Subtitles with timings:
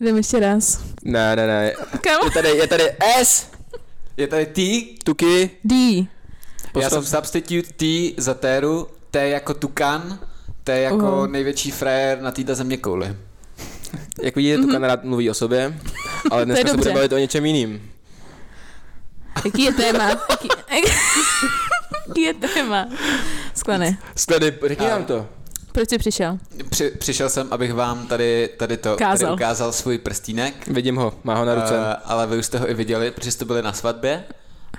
[0.00, 0.80] Jdeme ještě raz.
[1.04, 1.72] Ne, ne, ne.
[2.00, 2.18] Kam?
[2.24, 2.84] Je tady, je tady
[3.20, 3.46] S,
[4.16, 5.50] Je tady T, tuky.
[5.64, 6.06] D.
[6.80, 10.18] já jsem substitute T za Téru, T jako tukan,
[10.64, 11.32] T jako Uhum.
[11.32, 13.16] největší frajer na této země kouli.
[14.22, 15.78] jak vidíte, tukan rád mluví o sobě,
[16.30, 17.90] ale dneska se budeme bavit o něčem jiným.
[19.44, 20.08] Jaký je téma?
[20.30, 20.48] Jaký,
[22.08, 22.88] jaký je téma?
[23.54, 23.98] Sklany.
[24.16, 25.26] Sklady, řekni nám to.
[25.80, 26.38] Proč jsi přišel?
[26.70, 29.18] Při, přišel jsem, abych vám tady, tady to Ukázal.
[29.18, 30.68] Tady ukázal svůj prstínek.
[30.68, 31.78] Vidím ho, má ho na ruce.
[31.78, 34.24] Uh, ale vy už jste ho i viděli, protože jste byli na svatbě.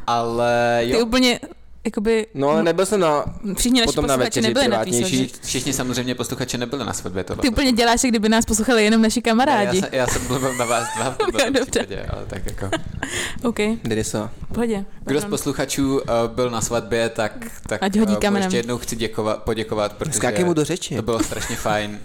[0.08, 1.40] Ale Ty jo, úplně,
[1.86, 3.26] jakoby, No ale nebyl jsem na...
[3.58, 5.18] všichni naši potom na večeři nebyli na té privátnější.
[5.30, 5.48] svatbě.
[5.48, 7.42] všichni samozřejmě posluchači nebyli na svatbě tohle.
[7.42, 9.80] Ty úplně děláš, jak kdyby nás poslouchali jenom naši já, kamarádi.
[9.80, 11.18] jsem, já jsem mluvil na vás dva v
[11.52, 11.62] Dobře.
[11.72, 12.70] případě, ale tak jako.
[13.44, 14.32] OK, Denisa.
[14.54, 14.86] pohodě.
[15.06, 17.34] Kdo z posluchačů uh, byl na svatbě, tak,
[17.68, 20.96] tak Ať hodí uh, ještě jednou chci děkovat, poděkovat, protože Skákej mu do řeči.
[20.96, 22.00] to bylo strašně fajn.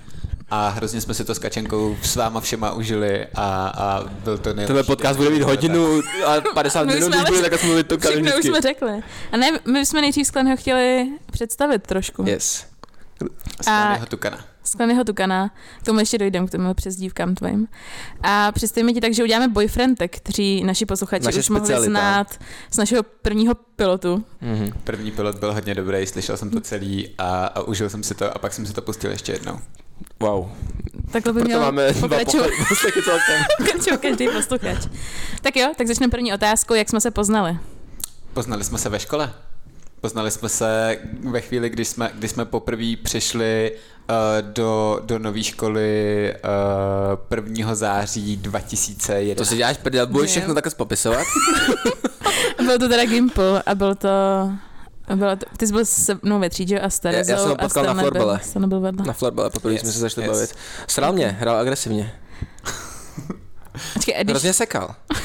[0.51, 4.49] A hrozně jsme si to s Kačenkou s váma všema užili a, a byl to
[4.49, 4.67] nejlepší.
[4.67, 7.99] Tenhle podcast bude mít hodinu a 50 My minut, jsme když bude takhle mluvit to
[7.99, 9.03] Všechno už jsme řekli.
[9.33, 12.25] A ne, my jsme nejdřív Sklenho chtěli představit trošku.
[12.27, 12.67] Yes.
[13.93, 14.45] Jeho tukana.
[14.65, 17.69] Sklenyho Tukana, k tomu ještě dojdem, k tomu přezdívkám tvojim.
[18.23, 21.91] A představíme ti tak, že uděláme boyfriendek, kteří naši posluchači Naše už mohli specialita.
[21.91, 24.25] znát z našeho prvního pilotu.
[24.41, 24.73] Mhm.
[24.85, 28.37] První pilot byl hodně dobrý, slyšel jsem to celý a, a užil jsem si to
[28.37, 29.59] a pak jsem si to pustil ještě jednou.
[30.21, 30.49] Wow.
[31.13, 32.51] Takhle by Proto měl máme pokračovat
[34.03, 34.87] každý posluchač.
[35.43, 37.59] Tak jo, tak začneme první otázkou, jak jsme se poznali.
[38.33, 39.33] Poznali jsme se ve škole.
[40.01, 40.99] Poznali jsme se
[41.31, 44.17] ve chvíli, kdy jsme, kdy jsme poprvé přišli uh,
[44.53, 46.35] do, do nové školy
[47.39, 47.75] uh, 1.
[47.75, 49.39] září 2011.
[49.39, 51.27] To si děláš prdel, budeš všechno takhle popisovat?
[52.57, 54.09] Byl to teda Gimple a byl to...
[55.15, 57.49] Bylo to, ty jsi byl se mnou ve třídě a s Terezou Já- já jsem
[57.51, 59.07] ho a potkal na Stanley byl- byl vedle.
[59.07, 60.37] Na florbale, poprvé Yes, jsme se začali yes.
[60.37, 60.55] bavit.
[60.87, 62.13] Sral mě, hrál agresivně.
[63.95, 64.31] Počkej, a když...
[64.33, 64.95] Hrozně sekal.
[65.15, 65.17] Já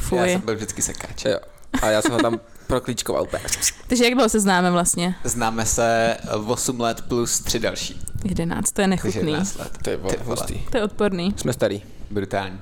[0.00, 0.32] Fuj.
[0.32, 1.24] jsem byl vždycky sekáč.
[1.24, 1.38] Jo.
[1.82, 3.42] A já jsem ho tam proklíčkoval úplně.
[3.86, 5.14] Takže jak dlouho se známe vlastně?
[5.24, 6.16] Známe se
[6.46, 8.00] 8 let plus 3 další.
[8.24, 9.20] 11, to je nechutný.
[9.20, 9.78] 11 let.
[9.82, 10.58] To je Ty hustý.
[10.70, 11.34] To je odporný.
[11.36, 11.82] Jsme starý.
[12.10, 12.60] Brutální.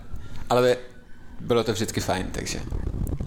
[0.50, 0.76] Ale by-
[1.40, 2.60] bylo to vždycky fajn, takže.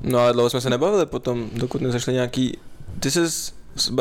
[0.04, 2.58] No ale dlouho jsme se nebavili potom, dokud nezašli nějaký...
[3.00, 3.20] Ty jsi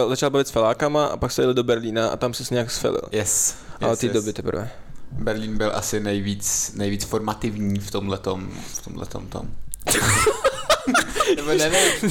[0.09, 3.03] začal bavit s felákama a pak se jeli do Berlína a tam se nějak sfelil.
[3.13, 3.57] Yes.
[3.81, 4.15] Ale yes, ty yes.
[4.15, 4.71] doby teprve.
[5.13, 9.51] Berlín byl asi nejvíc, nejvíc formativní v tomhletom, v tomhletom tom.
[11.37, 12.11] Nebo nevím.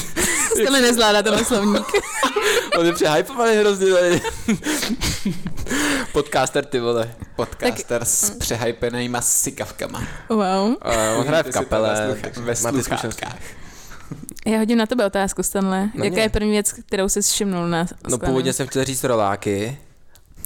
[0.60, 1.86] Stanley nezvládá tenhle slovník.
[2.78, 4.22] On je přehypovaný hrozně tady.
[6.12, 7.14] Podcaster ty vole.
[7.36, 8.08] Podcaster tak...
[8.08, 10.02] s přehypenýma sykavkama.
[10.28, 10.40] Wow.
[10.40, 10.76] Uh,
[11.18, 12.16] on hraje v kapele.
[12.40, 13.63] ve sluchátkách.
[14.44, 15.80] Já hodím na tebe otázku, Stanley.
[15.94, 16.22] Na Jaká mě?
[16.22, 18.20] je první věc, kterou jsi všimnul na No Sklenem?
[18.20, 19.78] původně jsem chtěl říct roláky.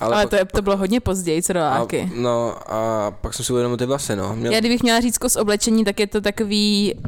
[0.00, 2.12] Ale, Ale pak- to, je, to bylo hodně později, co a, roláky.
[2.14, 4.36] no a pak jsem si uvědomil ty vlasy, no.
[4.36, 7.00] Měl, Já kdybych měla říct z oblečení, tak je to takový uh,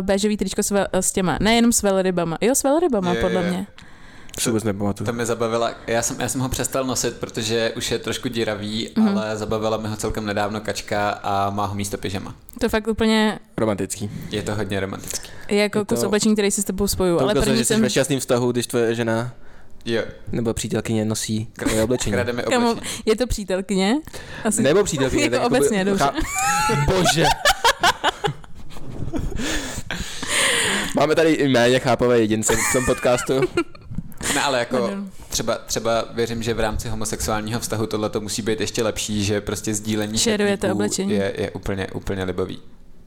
[0.00, 2.38] béžový tričko s, vel, s těma, nejenom s velrybama.
[2.40, 3.50] Jo, s velrybama, Je, podle je.
[3.50, 3.66] mě.
[4.38, 5.06] Si vůbec nepamatuju.
[5.06, 8.90] To mě zabavila, já jsem, já jsem ho přestal nosit, protože už je trošku díravý,
[8.96, 9.08] Mhm.
[9.08, 9.18] mm-hmm.
[9.18, 12.34] ale zabavila mi ho celkem nedávno kačka a má ho místo pyžama.
[12.60, 14.10] To fakt úplně Romantický.
[14.30, 15.28] Je to hodně romantický.
[15.48, 17.16] je jako Je to- kus oblečení, který si s tebou spoju.
[17.16, 17.82] To Ale ukazuje, první že jsi jsem...
[17.82, 19.32] ve šťastným vztahu, když tvoje žena
[19.84, 20.02] Jo,
[20.32, 22.16] nebo přítelkyně nosí tvoje oblečení.
[22.50, 22.90] Kamo, oblečení.
[23.06, 23.94] je to přítelkyně?
[24.44, 24.62] Asi.
[24.62, 25.24] Nebo přítelkyně.
[25.32, 26.10] Jako obecně, dobře.
[26.86, 27.24] Bože.
[30.96, 33.32] Máme tady i méně chápavé jedince v tom podcastu.
[34.34, 34.90] Ne, ale jako
[35.28, 39.40] třeba, třeba věřím, že v rámci homosexuálního vztahu tohle to musí být ještě lepší, že
[39.40, 40.18] prostě sdílení
[40.72, 41.12] oblečení.
[41.12, 42.62] je, je úplně, úplně libový.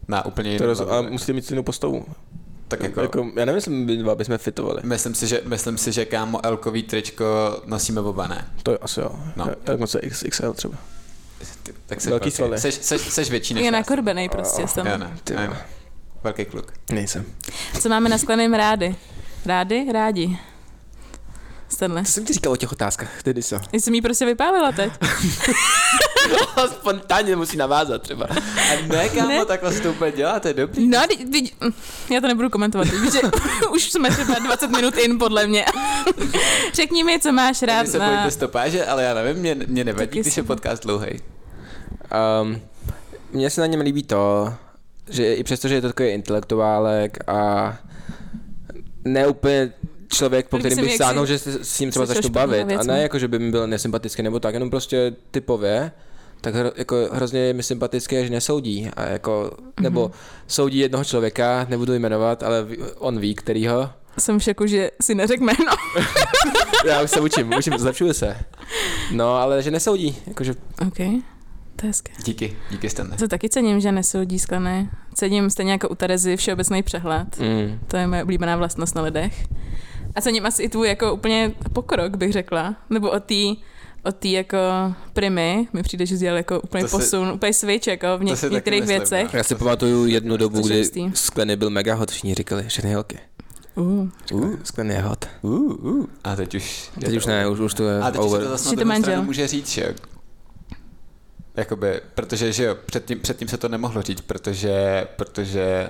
[0.08, 0.80] Na úplně To jinou roz...
[0.90, 2.06] A musíte mít stejnou postavu.
[2.68, 4.82] Tak jako, jako, já nevím, by dva bychom fitovali.
[4.84, 7.26] myslím si, že, myslím si, že kámo Elkový tričko
[7.66, 8.48] nosíme oba ne.
[8.64, 9.12] To je asi jo.
[9.36, 9.48] No.
[9.64, 10.78] Tak moc XXL třeba.
[11.64, 12.60] Ty, tak jsi Velký svaly.
[12.60, 13.72] Seš, seš, seš větší než Je já.
[13.72, 14.68] nakorbenej prostě.
[14.68, 14.88] Stan.
[14.88, 15.18] Já ne.
[16.24, 16.74] Velký kluk.
[16.92, 17.26] Nejsem.
[17.82, 18.96] Co máme na skleném rády?
[19.46, 19.86] Rády?
[19.94, 20.38] Rádi.
[21.74, 22.06] Stanley.
[22.06, 23.56] Co jsem ti říkal o těch otázkách, tedy co?
[23.72, 24.94] Já jsem jí prostě vypálila teď.
[26.68, 28.26] Spontánně musí navázat třeba.
[28.26, 29.46] A ne, kámo, Ne.
[29.46, 30.88] takhle se to úplně dělá, to je dobrý.
[30.88, 31.56] No, teď, teď,
[32.10, 33.20] já to nebudu komentovat, že
[33.74, 35.66] už jsme třeba 20 minut in, podle mě.
[36.74, 38.08] Řekni mi, co máš rád Vy se na...
[38.10, 41.10] bojíte stopáže, ale já nevím, mě, mě nevadí, Taky když je podcast dlouhý.
[42.42, 42.62] Um,
[43.32, 44.54] mně se na něm líbí to,
[45.10, 47.76] že i přesto, že je to takový intelektuálek a
[49.06, 49.74] ne úplně
[50.14, 52.68] člověk, po kterým bych sáhnul, si že se s ním třeba začnu bavit.
[52.68, 55.92] věc, A ne jako, že by mi byl nesympatický nebo tak, jenom prostě typově.
[56.42, 58.90] Tak hro, jako hrozně je mi sympatické, že nesoudí.
[58.96, 59.52] A jako,
[59.82, 60.12] nebo
[60.48, 62.68] soudí jednoho člověka, nebudu jmenovat, ale
[62.98, 63.90] on ví, kterýho.
[64.20, 65.72] Jsem v šoku, že si neřekl jméno.
[66.86, 68.38] Já už se učím, učím, zlepšuju se.
[69.12, 70.54] No, ale že nesoudí, jakože
[70.88, 70.98] OK.
[71.76, 72.14] To je hezké.
[72.26, 73.18] Díky, díky Stanley.
[73.18, 74.90] To taky cením, že nesoudí skleny.
[75.14, 77.40] Cením stejně jako u Terezy všeobecný přehled.
[77.40, 77.80] Mm.
[77.88, 79.46] To je moje oblíbená vlastnost na lidech.
[80.16, 82.76] A cením asi i tvůj jako úplně pokrok, bych řekla.
[82.90, 83.36] Nebo o té
[84.06, 84.58] od té jako
[85.14, 88.20] primy mi přijde, že jsi dělal jako úplně To si- posun, úplně switch jako v,
[88.20, 89.34] To něk- si některých myslím, věcech.
[89.34, 90.90] Já si pamatuju jednu dobu, kdy.
[91.14, 93.20] Skleny byl mega hot, všichni říkali, všechny holky.
[93.76, 94.08] Uh.
[94.34, 94.56] Uh.
[94.64, 95.26] Skleny je hot.
[95.42, 96.06] Uh, uh.
[96.24, 96.90] A teď už...
[97.00, 98.44] Teď už ne, už, už to je A teď už se over.
[98.44, 99.96] to zase na to stranu může říct, že.
[101.56, 105.90] Jakoby, protože, že jo, předtím, předtím se to nemohlo říct, protože, protože,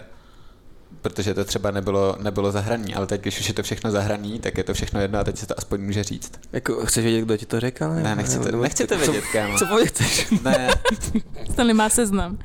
[1.04, 4.58] protože to třeba nebylo, nebylo zahraný, ale teď, když už je to všechno zahraný, tak
[4.58, 6.32] je to všechno jedno a teď se to aspoň může říct.
[6.54, 7.90] Jako, chceš vědět, kdo ti to řekl?
[7.90, 9.58] Ne, nechci to, nechci to vědět, kámo.
[9.58, 10.28] Co povědět chceš?
[10.44, 10.70] Ne,
[11.52, 12.38] Stanley má seznam.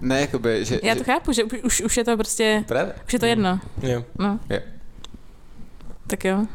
[0.00, 0.80] ne, jakoby, že...
[0.82, 2.94] Já že, to chápu, že už- už, je to prostě, Právě.
[3.06, 3.60] už je to jedno.
[3.82, 4.04] Jo.
[4.18, 4.40] No.
[4.50, 4.58] Jo.
[6.06, 6.46] Tak jo.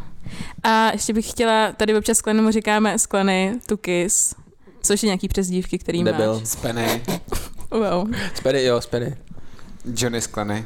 [0.63, 4.35] A ještě bych chtěla, tady občas sklenému říkáme skleny to kiss,
[4.83, 6.33] což je nějaký přezdívky, který Debil.
[6.39, 6.47] máš.
[6.47, 7.01] Spenny,
[7.71, 8.11] Wow.
[8.35, 9.15] Speny, jo, speny.
[9.95, 10.65] Johnny Sklany.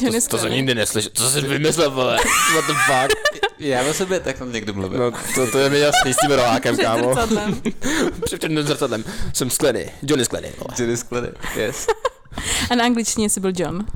[0.00, 2.16] To, to jsem nikdy neslyšel, to jsi vymyslel, vole.
[2.54, 3.42] What the fuck?
[3.58, 5.00] Já o sobě takhle někdo mluvil.
[5.00, 7.14] No, to, to je mi jasný s tím rolákem, Před kámo.
[7.14, 7.62] zrcadlem.
[8.24, 9.04] Před před zrcadlem.
[9.32, 10.74] Jsem Skleny, Johnny Skleny, vole.
[10.78, 11.86] Johnny Sklany, yes.
[12.70, 13.86] A na angličtině jsi byl John.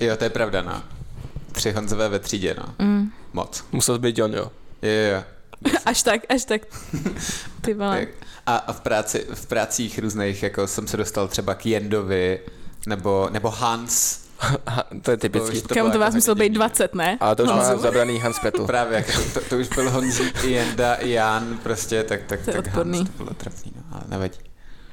[0.00, 0.82] Jo, to je pravda, no.
[1.52, 2.86] Tři Honzové ve třídě, no.
[2.86, 3.12] Mm.
[3.32, 3.64] Moc.
[3.72, 4.50] Musel být John, jo.
[4.82, 5.22] Jo, jo, jo.
[5.86, 6.62] Až tak, až tak.
[7.60, 7.98] Ty vole.
[7.98, 8.08] Tak.
[8.46, 12.40] A, a v, práci, v prácích různých, jako jsem se dostal třeba k Jendovi,
[12.86, 14.23] nebo, nebo Hans.
[15.02, 15.56] To je typický.
[15.56, 16.54] už Kam bylo to vás jako muselo hodně být divný.
[16.54, 17.18] 20, ne?
[17.20, 18.66] Ale to už má zabraný Hans Petu.
[18.66, 22.40] Právě, jako to, to, to, už byl Honzík, i Jenda, i Jan, prostě, tak, tak,
[22.44, 22.98] To je tak odporný.
[22.98, 24.38] Hans, to bylo trapný, no, ale nevadí.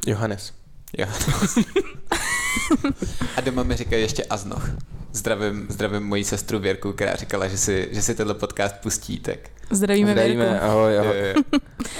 [0.08, 0.54] Johannes.
[0.98, 1.08] Jo.
[3.38, 4.70] a doma mi říkají ještě Aznoch.
[5.14, 9.40] Zdravím, zdravím moji sestru Věrku, která říkala, že si, že si tenhle podcast pustí, tak
[9.72, 10.66] Zdravíme, Zdravíme, Věrku.
[10.66, 11.44] ahoj, jo, ahoj.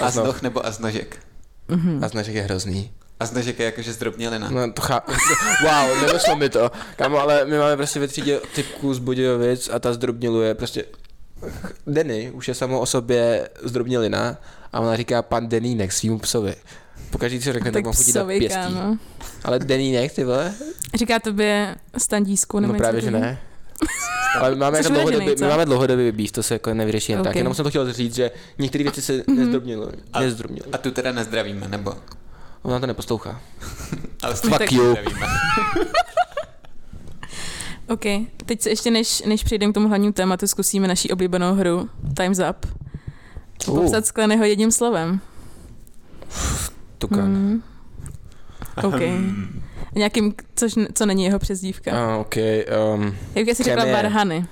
[0.00, 1.18] Aznoch nebo Aznožek.
[1.68, 2.04] Mhm.
[2.04, 2.92] A značek je hrozný.
[3.22, 4.50] Aznožek je jakože zdrobnělina.
[4.50, 5.02] No to chá...
[5.62, 6.70] Wow, nedošlo mi to.
[6.96, 10.84] Kámo, ale my máme prostě ve třídě typku z Budějovic a ta zdrobněluje prostě
[11.86, 14.36] Denny už je samo o sobě zdrobnělina
[14.72, 16.54] a ona říká pan Denínek svým psovi.
[17.10, 18.48] Pokaždý, co řekne, tak, Tak mám chodit na pěstí.
[18.74, 18.96] kámo.
[19.44, 20.54] Ale Denínek, ty vole?
[20.94, 23.38] Říká tobě standísku, nebo No právě, že ne.
[24.40, 27.22] Ale my máme, Jsi jako dlouhodobý, my máme dlouhodobý býv, to se jako nevyřeší jen
[27.22, 27.36] tak.
[27.36, 29.36] Jenom jsem to chtěl říct, že některé věci se Mhm.
[29.38, 29.92] nezdrobnily.
[30.20, 30.66] Nezdrobnily.
[30.72, 31.94] A tu teda nezdravíme, nebo?
[32.62, 33.40] Ona to neposlouchá.
[34.22, 34.94] Ale Fuck tak- you.
[37.88, 38.04] OK,
[38.46, 42.38] teď se ještě než, než přejdeme k tomu hlavnímu tématu, zkusíme naší oblíbenou hru Time's
[42.50, 42.66] Up.
[43.68, 43.80] Uh.
[43.80, 45.20] Popsat skleného jedním slovem.
[46.98, 47.28] Tukan.
[47.30, 47.62] Mm.
[48.84, 49.00] OK.
[49.94, 51.90] Nějakým, což, co není jeho přezdívka.
[51.92, 52.34] Ah, ok.
[52.94, 53.96] Um, Jak bych si řekla Chemie.
[54.02, 54.46] Varhany.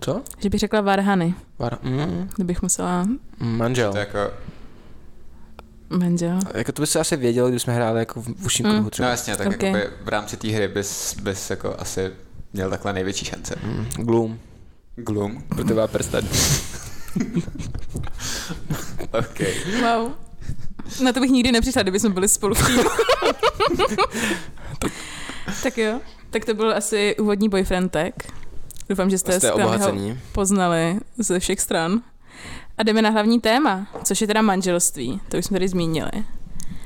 [0.00, 0.22] co?
[0.38, 3.06] Že bych řekla Varhany, Var, mm, kdybych musela
[3.38, 3.92] manžel.
[3.92, 4.18] To jako,
[5.90, 6.38] manžel.
[6.54, 8.72] Jako to by se asi vědělo, když jsme hráli jako v uším Mm.
[8.72, 9.08] kruhu no třeba.
[9.08, 9.54] jasně, tak Ok.
[9.54, 9.68] okay.
[9.70, 12.10] jakoby v rámci té hry bys, bys jako asi
[12.52, 13.54] měl takhle největší šance.
[13.64, 14.38] Mm, Gloom.
[14.96, 15.42] Gloom.
[15.42, 16.28] Pro tebe prsten.
[19.18, 19.40] OK.
[19.82, 20.10] Wow.
[21.04, 22.82] Na to bych nikdy nepřišla, kdyby jsme byli spolu v týmu.
[25.62, 26.00] tak jo.
[26.30, 28.14] Tak to byl asi úvodní boyfriendek.
[28.88, 29.52] Doufám, že jste, Jste
[30.32, 32.00] poznali ze všech stran.
[32.78, 35.20] A jdeme na hlavní téma, což je teda manželství.
[35.28, 36.10] To už jsme tady zmínili.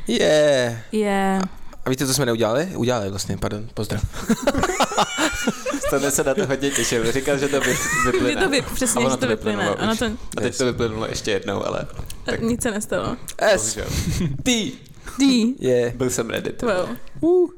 [0.08, 0.76] Yeah.
[0.92, 1.40] Je...
[1.84, 2.66] A víte, co jsme neudělali?
[2.76, 4.02] Udělali vlastně, pardon, pozdrav.
[5.86, 7.12] Stane se na to hodně těšil.
[7.12, 8.42] Říkal, že to vy, Je vyplyne.
[8.42, 9.70] to vy, přesně, A ono že to vyplyne.
[9.92, 9.98] už.
[9.98, 10.04] to,
[10.36, 11.86] A teď to vyplynulo ještě jednou, ale
[12.24, 13.16] tak nic se nestalo.
[13.38, 13.78] S.
[14.42, 14.72] Ty!
[15.18, 15.54] D.
[15.58, 15.92] Je.
[15.96, 16.52] Byl jsem ready.
[16.62, 16.88] Wow.
[17.20, 17.50] Uh.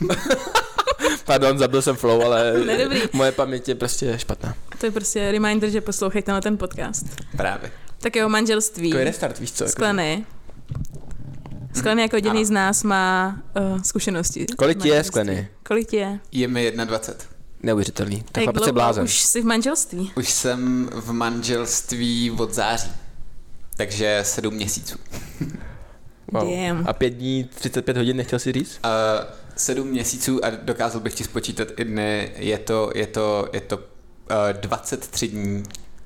[1.24, 3.00] Pardon, zabil jsem flow, ale Nedobrý.
[3.12, 4.54] moje paměť je prostě špatná.
[4.78, 7.06] To je prostě reminder, že poslouchejte na ten podcast.
[7.36, 7.72] Právě.
[7.98, 8.90] Tak jo, manželství.
[8.90, 9.64] Je restart, víš co?
[9.64, 10.26] Jako, Skleny.
[11.74, 12.44] Skleny jako jediný Ano.
[12.44, 13.38] z nás má
[13.74, 14.46] uh, zkušenosti.
[14.58, 15.04] Kolik je.
[15.04, 15.48] Skleny?
[15.62, 16.18] Kolik je?
[16.32, 17.24] Je mi 21.
[17.62, 18.24] Neuvěřitelný.
[18.32, 19.04] Tak chlapec je blázen.
[19.04, 20.12] Už jsi v manželství.
[20.16, 22.90] Už jsem v manželství od září.
[23.76, 24.98] Takže sedm měsíců.
[26.32, 26.50] Wow.
[26.50, 26.84] Damn.
[26.88, 28.80] A pět dní, 35 hodin, nechtěl si říct?
[28.84, 28.90] Uh,
[29.56, 32.32] sedm měsíců a dokázal bych ti spočítat i dny.
[32.36, 33.82] Je to, je to, je to uh,
[34.60, 35.62] 23 dní.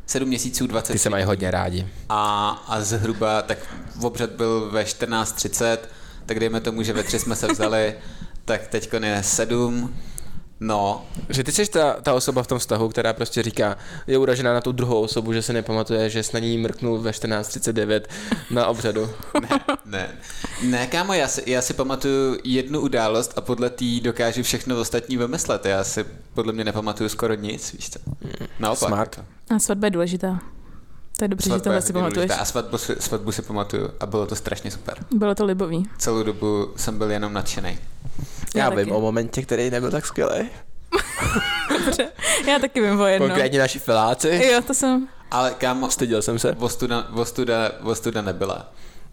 [0.06, 1.86] Sedm měsíců, 23 Ty se mají hodně rádi.
[2.08, 3.58] a, a zhruba, tak
[4.02, 5.78] obřad byl ve 14.30,
[6.26, 7.94] tak dejme tomu, že ve tři jsme se vzali,
[8.44, 9.96] tak teď je sedm,
[10.60, 13.76] no, Že ty jsi ta, ta osoba v tom vztahu, která prostě říká,
[14.06, 17.10] je uražená na tu druhou osobu, že se nepamatuje, že s na ní mrknul ve
[17.10, 18.00] 14.39
[18.50, 19.10] na obřadu.
[19.40, 19.48] ne,
[19.84, 20.08] ne.
[20.62, 25.16] Ne, kámo, já si, já si pamatuju jednu událost a podle tý dokážu všechno ostatní
[25.16, 25.64] vymyslet.
[25.66, 27.98] Já si podle mě nepamatuju skoro nic, víš co.
[28.58, 28.88] Naopak.
[28.88, 29.16] Smart.
[29.18, 29.28] jako.
[29.54, 30.40] A svatba je důležitá.
[31.18, 32.14] To je dobře, že Svatba tohle je si pamatuješ.
[32.14, 34.98] důležitá A svatbu si, svatbu si pamatuju a bylo to strašně super.
[35.14, 35.86] Bylo to libový.
[35.98, 37.78] Celou dobu jsem byl jenom nadšený.
[38.54, 38.90] Já, Já vím taky.
[38.90, 40.48] o momentě, který nebyl tak skvělý.
[41.84, 42.08] Dobře.
[42.48, 43.28] Já taky vím o jednom.
[43.30, 44.48] Konkrétně naši filáci.
[44.52, 45.08] Jo, to jsem...
[45.30, 46.52] Ale kámo, Styděl jsem se.
[46.52, 48.72] vostuda, vostuda, vostuda nebyla.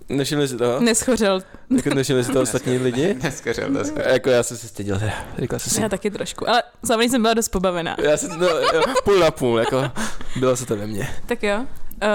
[0.10, 0.80] Nevšimli si toho?
[0.80, 1.42] Neschořel.
[1.78, 3.14] Jako nevšimli si toho ostatní lidi?
[3.24, 4.12] Neskořil, neskořil.
[4.12, 5.14] Jako já jsem se styděl teda.
[5.40, 5.82] Říkal jsem si.
[5.82, 7.96] Já taky trošku, ale zároveň jsem byla dost pobavená.
[8.04, 9.92] Já jsem, no, jo, půl na půl, jako
[10.40, 11.08] bylo se to ve mně.
[11.26, 11.58] Tak jo.
[11.60, 11.66] Uh,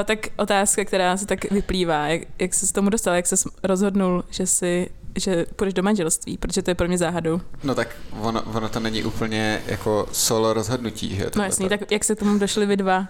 [0.05, 4.25] tak otázka, která si tak vyplývá, jak, jak se s tomu dostal, jak se rozhodnul,
[4.31, 7.41] že si že půjdeš do manželství, protože to je pro mě záhadou.
[7.65, 7.89] No tak
[8.21, 11.31] ono, ono to není úplně jako solo rozhodnutí, že?
[11.37, 12.99] No jasný, tak jak se tomu došli vy dva?
[12.99, 13.05] Uh,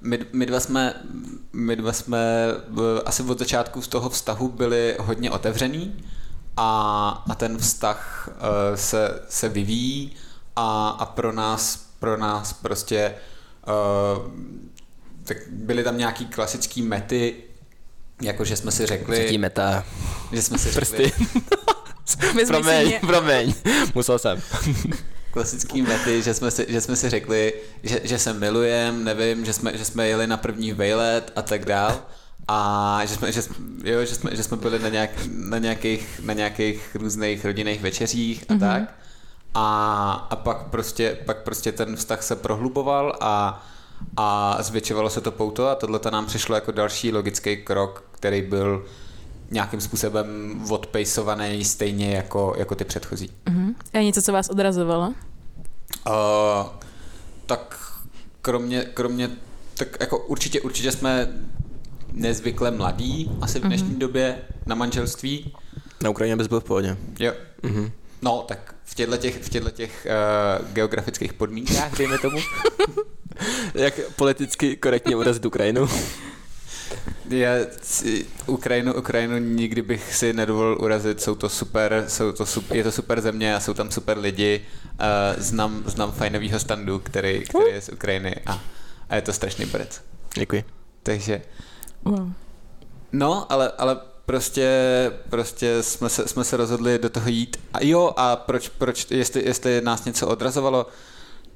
[0.00, 0.94] my, my, dva jsme,
[1.52, 6.04] my dva jsme v- asi od začátku z toho vztahu byli hodně otevřený
[6.56, 10.12] a, a ten vztah uh, se, se vyvíjí
[10.56, 13.14] a, a pro nás pro nás prostě
[13.66, 14.32] uh,
[15.24, 17.34] tak byly tam nějaký klasický mety,
[18.22, 19.84] jako že jsme si řekli, Třetí meta.
[20.32, 21.12] že jsme si Prsty.
[22.20, 23.00] řekli promiň, mě.
[23.06, 23.54] promiň.
[23.94, 24.42] Musel jsem.
[25.30, 27.52] klasický mety, že jsme si, že jsme si řekli,
[27.82, 31.64] že, že se milujem, nevím, že jsme, že jsme jeli na první vejlet a tak
[31.64, 32.02] dál.
[32.48, 36.20] A že jsme, že, jsme- jo, že, jsme, že jsme byli na, nějak, na, nějakých,
[36.24, 38.60] na nějakých různých rodinných večeřích a mm-hmm.
[38.60, 38.94] tak.
[39.54, 43.64] A, a pak, prostě, pak prostě ten vztah se prohluboval a,
[44.16, 48.84] a zvětšovalo se to pouto a tohle nám přišlo jako další logický krok, který byl
[49.50, 50.26] nějakým způsobem
[50.70, 53.30] odpejsovaný stejně jako, jako ty předchozí.
[53.48, 53.74] Mhm.
[53.94, 55.14] A je něco, co vás odrazovalo?
[56.06, 56.66] Uh,
[57.46, 57.92] tak
[58.42, 59.30] kromě, kromě,
[59.74, 61.28] tak jako určitě, určitě jsme
[62.12, 63.98] nezvykle mladí, asi v dnešní mm-hmm.
[63.98, 65.54] době na manželství.
[66.02, 66.96] Na Ukrajině bys byl v pohodě.
[67.18, 67.32] Jo.
[67.62, 67.90] Mhm.
[68.22, 70.06] No, tak v těchto těch, v těchto těch
[70.60, 72.38] uh, geografických podmínkách, dejme tomu.
[73.74, 75.88] Jak politicky korektně urazit Ukrajinu?
[77.28, 82.76] Já si, Ukrajinu, Ukrajinu nikdy bych si nedovolil urazit, jsou to super, jsou to super,
[82.76, 84.66] je to super země a jsou tam super lidi.
[84.84, 88.60] Uh, znám, znám fajnovýho standu, který, který je z Ukrajiny a,
[89.08, 90.02] a je to strašný brec.
[90.34, 90.64] Děkuji.
[91.02, 91.42] Takže
[92.04, 92.32] Wow.
[93.12, 94.70] No, ale, ale prostě,
[95.30, 97.56] prostě jsme, se, jsme se rozhodli do toho jít.
[97.72, 100.86] A jo, a proč, proč jestli, jestli nás něco odrazovalo,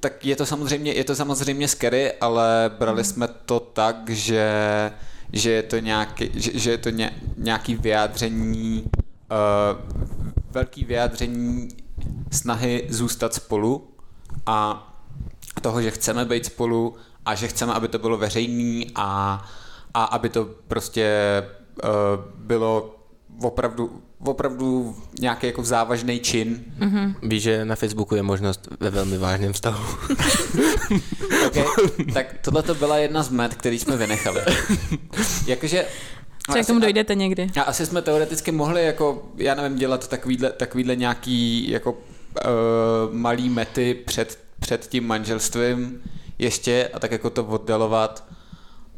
[0.01, 4.93] tak je to samozřejmě, je to samozřejmě scary, ale brali jsme to tak, že,
[5.33, 9.81] že je to nějaký, že, že je to ně, nějaký vyjádření, uh,
[10.51, 11.69] velký vyjádření
[12.33, 13.91] snahy zůstat spolu
[14.47, 14.89] a
[15.63, 19.43] toho, že chceme být spolu a že chceme, aby to bylo veřejný a,
[19.95, 21.13] a aby to prostě
[22.35, 22.97] bylo
[23.43, 26.65] opravdu, opravdu nějaký jako závažný čin.
[27.23, 29.85] Víš, že na Facebooku je možnost ve velmi vážném vztahu.
[31.47, 31.65] Okay?
[32.15, 34.41] tak tohle to byla jedna z met, který jsme vynechali.
[35.47, 35.87] Jakože
[36.49, 37.51] Třeba k tomu dojdete někdy.
[37.61, 41.99] A asi jsme teoreticky mohli jako, já nevím, dělat takovýhle, takovýhle nějaký jako uh,
[43.11, 46.03] malý mety před, před tím manželstvím
[46.39, 48.25] ještě a tak jako to oddalovat,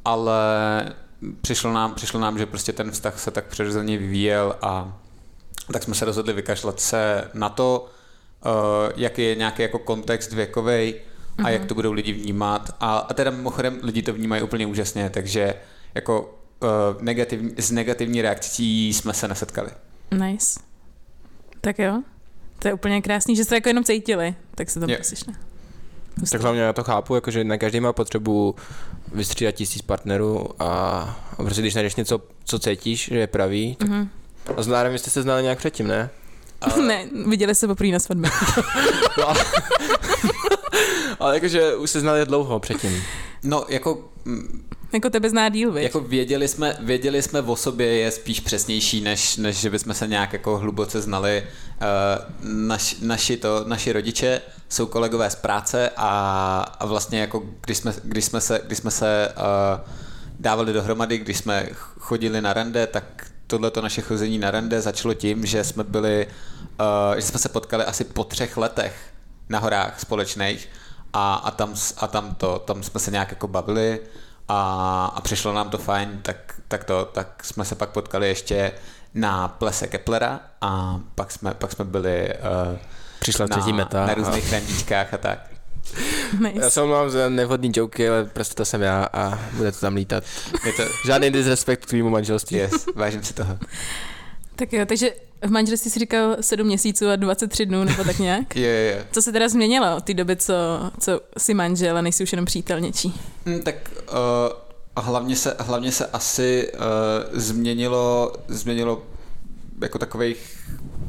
[0.04, 0.42] ale
[1.40, 4.98] přišlo nám, přišlo nám, že prostě ten vztah se tak přirozeně vyvíjel a
[5.72, 7.90] tak jsme se rozhodli vykašlat se na to,
[8.46, 8.52] uh,
[8.96, 11.48] jaký je nějaký jako kontext věkový a mm-hmm.
[11.48, 12.76] jak to budou lidi vnímat.
[12.80, 15.54] A, a teda mimochodem lidi to vnímají úplně úžasně, takže
[15.94, 19.70] jako uh, negativní, s negativní reakcí jsme se nesetkali.
[20.10, 20.60] Nice.
[21.60, 22.02] Tak jo.
[22.58, 25.16] To je úplně krásný, že jste jako jenom cítili, tak se to prostě
[26.16, 26.26] šlo.
[26.30, 28.54] Tak hlavně já to chápu, jakože na každý má potřebu
[29.12, 30.68] vystřídat tisíc partnerů a,
[31.32, 33.88] a prostě když najdeš něco, co cítíš, že je pravý, tak...
[33.88, 34.08] Mhm.
[34.56, 36.10] A s Nárem jste se znali nějak předtím, ne?
[36.86, 38.30] Ne, viděli se poprvé na svatbě.
[39.18, 39.44] No, ale...
[41.20, 43.02] ale jakože už se znali dlouho předtím.
[43.44, 44.04] No, jako,
[44.92, 45.82] jako tebe zná díl, viď?
[45.82, 50.06] jako věděli, jsme, věděli jsme o sobě je spíš přesnější, než, než že bychom se
[50.06, 51.44] nějak jako hluboce znali.
[51.44, 57.78] Uh, naš, naši, to, naši rodiče jsou kolegové z práce a, a vlastně jako když
[57.78, 59.90] jsme, když jsme se, když jsme se uh,
[60.40, 61.68] dávali dohromady, když jsme
[61.98, 66.26] chodili na rande, tak tohleto naše chození na rande začalo tím, že jsme byli,
[66.80, 68.94] uh, že jsme se potkali asi po třech letech
[69.48, 70.68] na horách společných
[71.12, 74.00] a, a, tam, a tam, to, tam jsme se nějak jako bavili
[74.48, 76.36] a, a přišlo nám to fajn, tak,
[76.68, 78.72] tak to, tak jsme se pak potkali ještě
[79.14, 82.28] na plese Keplera a pak jsme, pak jsme byli
[82.72, 82.78] uh,
[83.20, 84.06] Přišla na, třetí meta.
[84.06, 85.38] na a- různých randíčkách a tak.
[86.40, 86.60] Nice.
[86.60, 89.94] Já se omlouvám za nevhodný joky, ale prostě to jsem já a bude to tam
[89.94, 90.24] lítat.
[90.66, 92.56] Je to, Žádný disrespekt k tvýmu manželství.
[92.56, 93.58] yes, vážím si toho.
[94.58, 95.14] Tak jo, takže
[95.46, 98.56] v manželství si říkal 7 měsíců a 23 dnů, nebo tak nějak.
[98.56, 99.06] Je, je, je.
[99.12, 100.54] Co se teda změnilo od té doby, co,
[101.00, 103.14] co jsi manžel a nejsi už jenom přítel něčí?
[103.46, 103.74] Hm, tak
[104.10, 109.02] uh, hlavně se, hlavně se asi uh, změnilo, změnilo
[109.82, 110.68] jako takových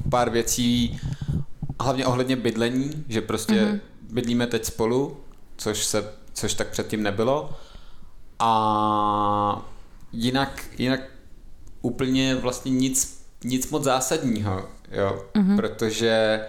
[0.10, 1.00] pár věcí,
[1.82, 3.80] hlavně ohledně bydlení, že prostě mm-hmm.
[4.12, 5.18] bydlíme teď spolu,
[5.58, 7.50] což se, což tak předtím nebylo.
[8.40, 9.66] A
[10.12, 11.02] jinak, jinak
[11.82, 15.56] úplně vlastně nic, nic moc zásadního, jo, mm-hmm.
[15.56, 16.46] protože,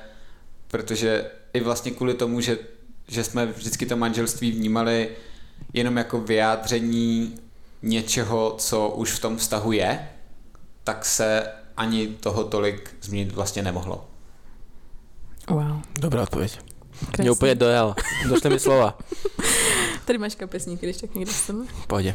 [0.69, 2.59] protože i vlastně kvůli tomu, že,
[3.09, 5.09] že jsme vždycky to manželství vnímali
[5.73, 7.35] jenom jako vyjádření
[7.83, 10.09] něčeho, co už v tom vztahu je,
[10.85, 14.09] tak se ani toho tolik změnit vlastně nemohlo.
[15.49, 15.81] Wow.
[16.01, 16.59] Dobrá odpověď.
[17.01, 17.23] Krásný.
[17.23, 17.95] Mě úplně dojel.
[18.29, 18.99] Došly mi slova.
[20.05, 21.67] Tady máš kapesníky, když tak někde stanu.
[21.87, 22.15] Pohodě.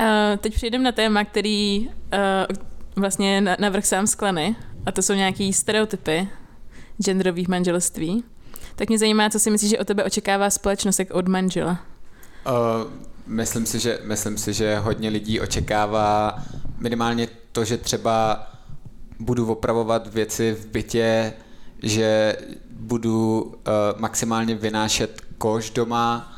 [0.00, 2.56] Uh, teď přejdeme na téma, který uh,
[2.96, 6.28] vlastně na, navrh sám sklany, a to jsou nějaký stereotypy
[7.02, 8.24] genderových manželství.
[8.76, 11.78] Tak mě zajímá, co si myslíš, že o tebe očekává společnost jak od manžela.
[12.46, 12.92] Uh,
[13.26, 16.38] myslím, si, že, myslím si, že hodně lidí očekává
[16.78, 18.46] minimálně to, že třeba
[19.18, 21.32] budu opravovat věci v bytě,
[21.82, 22.36] že
[22.70, 23.52] budu uh,
[24.00, 26.32] maximálně vynášet koš doma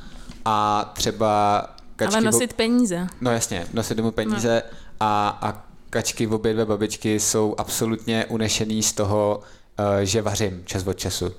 [0.44, 1.62] a třeba
[1.96, 2.14] kačky...
[2.14, 3.06] Ale nosit peníze.
[3.20, 4.78] No jasně, nosit domů peníze no.
[5.00, 9.40] a, a kačky v obě dvě babičky jsou absolutně unešený z toho,
[9.78, 11.32] uh, že vařím čas od času.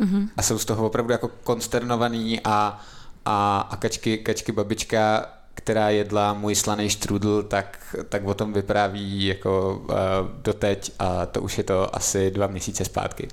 [0.00, 0.28] Mm-hmm.
[0.36, 2.80] A jsou z toho opravdu jako konsternovaný a,
[3.24, 9.26] a, a kačky, kačky babička, která jedla můj slaný štrudl, tak, tak o tom vypráví
[9.26, 9.96] jako uh,
[10.42, 13.28] doteď a to už je to asi dva měsíce zpátky.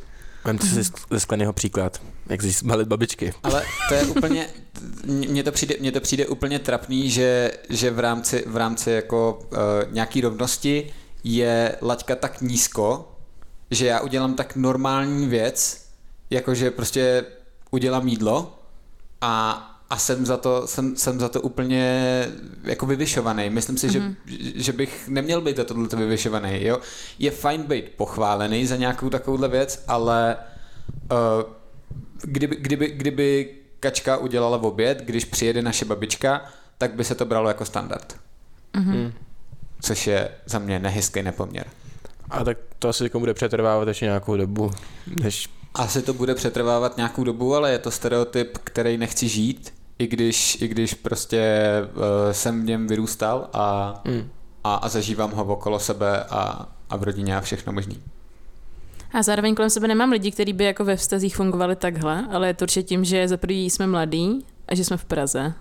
[0.45, 3.33] Vemte si ze skleného příklad, jak si zbalit babičky.
[3.43, 4.47] Ale to je úplně,
[5.05, 9.39] mně to přijde, mně to přijde úplně trapný, že, že v rámci, v rámci jako
[9.51, 9.57] uh,
[9.91, 13.11] nějaký rovnosti je laťka tak nízko,
[13.71, 15.85] že já udělám tak normální věc,
[16.29, 17.25] jakože prostě
[17.71, 18.59] udělám jídlo
[19.21, 22.27] a, a jsem za to, jsem, jsem za to úplně
[22.63, 23.49] jako vyvyšovaný.
[23.49, 24.15] Myslím si, mm-hmm.
[24.25, 26.63] že, že bych neměl být za tohle vyvyšovaný.
[26.63, 26.79] Jo?
[27.19, 30.37] Je fajn být pochválený za nějakou takovouhle věc, ale
[31.11, 31.53] uh,
[32.21, 33.49] kdyby, kdyby, kdyby
[33.83, 36.41] kačka udělala v oběd, když přijede naše babička,
[36.77, 38.15] tak by se to bralo jako standard.
[38.73, 39.11] Mm-hmm.
[39.81, 41.65] Což je za mě nehezký nepoměr.
[42.29, 44.71] A tak to asi jako bude přetrvávat ještě nějakou dobu,
[45.23, 50.07] než asi to bude přetrvávat nějakou dobu, ale je to stereotyp, který nechci žít, i
[50.07, 51.63] když, i když prostě
[51.95, 54.29] uh, jsem v něm vyrůstal a, mm.
[54.63, 58.03] a, a zažívám ho okolo sebe a, a v rodině a všechno možný.
[59.13, 62.53] A zároveň kolem sebe nemám lidi, kteří by jako ve vztazích fungovali takhle, ale je
[62.53, 65.53] to určitě tím, že za prvý jsme mladí a že jsme v Praze.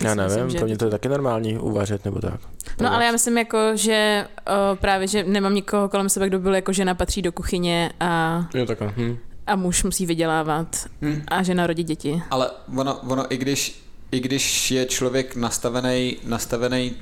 [0.00, 2.40] Já nevím, myslím, pro mě to je taky normální uvařit nebo tak.
[2.80, 6.54] No ale já myslím jako, že o, právě, že nemám nikoho kolem sebe, kdo byl
[6.54, 8.92] jako žena patří do kuchyně a, jo, takhle.
[8.96, 9.18] Hm.
[9.46, 11.22] a muž musí vydělávat hm.
[11.28, 12.22] a žena rodí děti.
[12.30, 16.92] Ale ono, ono i, když, i když je člověk nastavený, nastavený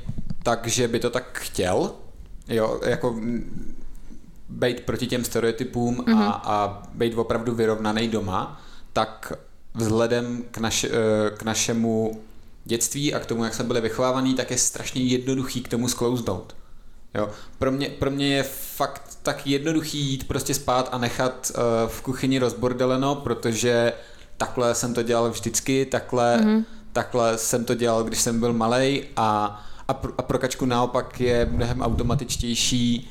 [0.43, 1.93] tak, že by to tak chtěl,
[2.49, 3.21] jo, jako
[4.51, 6.13] být proti těm stereotypům mm-hmm.
[6.13, 6.33] a, mhm.
[6.45, 8.61] a být opravdu vyrovnaný doma,
[8.93, 9.33] tak
[9.75, 10.91] vzhledem k, naš, eh,
[11.37, 12.21] k našemu
[12.65, 16.57] dětství a k tomu, jak jsme byli vychovávaný, tak je strašně jednoduchý k tomu sklouznout.
[17.15, 17.31] Jo.
[17.59, 22.03] Pro, mě, pro mě je fakt tak jednoduchý jít prostě spát a nechat uh, v
[22.03, 23.93] kuchyni rozbordeleno, protože
[24.37, 26.65] takhle jsem to dělal vždycky, takhle, mm-hmm.
[26.93, 31.21] takhle jsem to dělal, když jsem byl malý a, a, pro, a pro kačku naopak
[31.21, 33.11] je mnohem automatičtější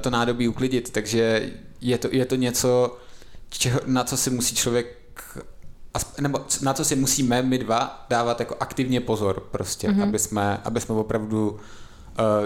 [0.00, 2.96] to nádobí uklidit, takže je to, je to něco,
[3.48, 4.96] čeho, na co si musí člověk
[6.20, 10.02] nebo na co si musíme my dva dávat jako aktivně pozor prostě, mm-hmm.
[10.02, 11.58] aby, jsme, aby jsme opravdu uh,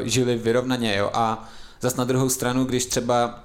[0.02, 1.48] žili vyrovnaně, jo, a
[1.80, 3.44] zas na druhou stranu, když třeba,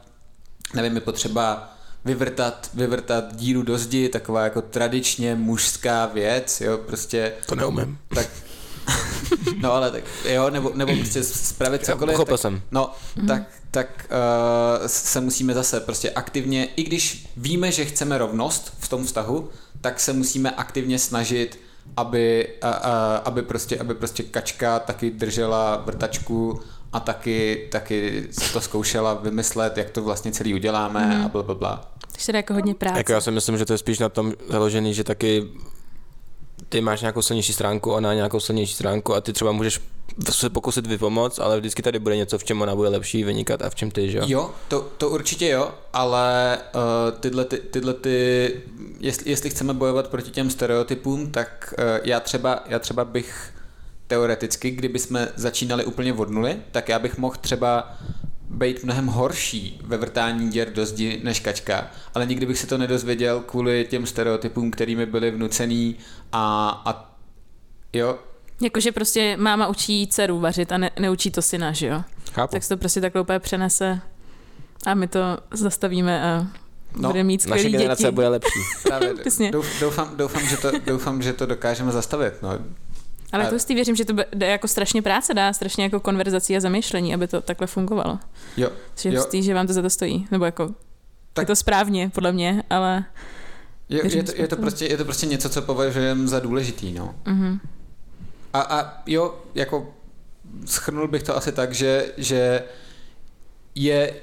[0.74, 1.76] nevím, je potřeba
[2.06, 7.34] vyvrtat, vyvrtat díru do zdi, taková jako tradičně mužská věc, jo, prostě.
[7.46, 7.98] To neumím.
[8.16, 8.28] Tak,
[9.62, 12.20] no ale tak, jo, nebo, nebo prostě spravit cokoliv.
[12.20, 12.62] Já tak, jsem.
[12.72, 13.28] No, mm-hmm.
[13.28, 14.10] tak, tak
[14.82, 19.50] uh, se musíme zase prostě aktivně, i když víme, že chceme rovnost v tom vztahu,
[19.82, 21.60] tak se musíme aktivně snažit,
[21.98, 26.60] aby, a, a, aby, prostě, aby prostě kačka taky držela vrtačku
[26.94, 31.26] a taky, taky to zkoušela vymyslet, jak to vlastně celý uděláme mm.
[31.26, 31.92] a bla, bla, bla.
[32.12, 32.98] Takže jako hodně práce.
[32.98, 35.48] Jako já si myslím, že to je spíš na tom založený, že taky
[36.70, 39.82] ty máš nějakou silnější stránku, ona nějakou silnější stránku a ty třeba můžeš
[40.30, 43.70] se pokusit vypomoc, ale vždycky tady bude něco, v čem ona bude lepší vynikat a
[43.70, 44.24] v čem ty, že jo?
[44.28, 48.52] Jo, to, to určitě jo, ale uh, tyhle, ty, tyhle ty,
[49.00, 53.54] jestli, jestli chceme bojovat proti těm stereotypům, tak uh, já, třeba, já třeba bych
[54.08, 57.98] teoreticky, kdyby jsme začínali úplně od nuly, tak já bych mohl třeba
[58.50, 62.78] být mnohem horší ve vrtání děr do zdi než kačka, ale nikdy bych se to
[62.78, 65.96] nedozvěděl kvůli těm stereotypům, kterými byly vnucený
[66.36, 67.12] a, a
[67.94, 68.20] jo,
[68.62, 72.04] Jakože prostě máma učí dceru vařit a ne, neučí to syna, že jo?
[72.34, 72.52] Chápu.
[72.52, 74.00] Tak se to prostě takhle úplně přenese
[74.86, 75.20] a my to
[75.52, 76.48] zastavíme a
[76.98, 78.16] No, budeme mít Naše skvělý generace děti.
[78.16, 78.60] bude lepší.
[78.88, 79.14] Právě,
[79.52, 82.34] douf, doufám, doufám, že to, doufám, že to dokážeme zastavit.
[82.42, 82.50] No.
[83.32, 86.00] Ale A- to si věřím, že to bude- jde jako strašně práce dá, strašně jako
[86.00, 88.20] konverzací a zamýšlení, aby to takhle fungovalo.
[88.58, 88.70] Jo,
[89.00, 89.16] Že, Jo.
[89.16, 90.28] hustý, že vám to za to stojí.
[90.32, 90.70] Nebo jako.
[91.34, 93.04] Tak- je to správně, podle mě, ale...
[93.90, 96.94] je, je, to, je, to prostě, je to prostě něco, co považujeme za důležitý.
[96.94, 97.16] No.
[97.26, 97.60] Mhm.
[98.54, 99.94] A, a jo, jako
[100.66, 102.64] schrnul bych to asi tak, že, že
[103.76, 104.14] je,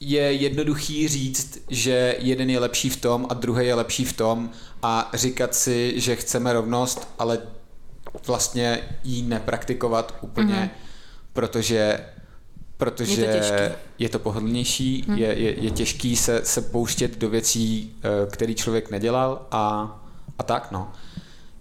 [0.00, 4.50] je jednoduchý říct, že jeden je lepší v tom a druhý je lepší v tom
[4.82, 7.38] a říkat si, že chceme rovnost, ale
[8.26, 10.62] vlastně ji nepraktikovat úplně, Mhm.
[10.64, 10.70] mm-hmm.
[11.32, 12.00] protože
[12.78, 13.74] protože Je to těžký.
[13.98, 15.18] je to pohodlnější, Mhm.
[15.18, 19.94] je, je, je těžký se, se pouštět do věcí, eh, který člověk nedělal a,
[20.38, 20.92] a tak no.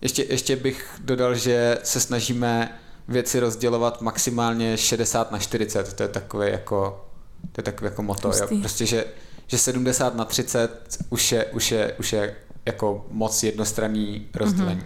[0.01, 6.09] Ještě, ještě bych dodal, že se snažíme věci rozdělovat maximálně 60 na 40, to je
[6.09, 7.05] takové jako,
[7.51, 8.47] to je takové jako moto, jo.
[8.59, 9.05] Prostě, že,
[9.47, 14.83] že 70 na 30 už je, už je, už je jako moc jednostranný rozdělení.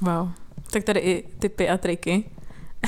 [0.00, 0.28] Wow.
[0.70, 2.24] Tak tady i typy a triky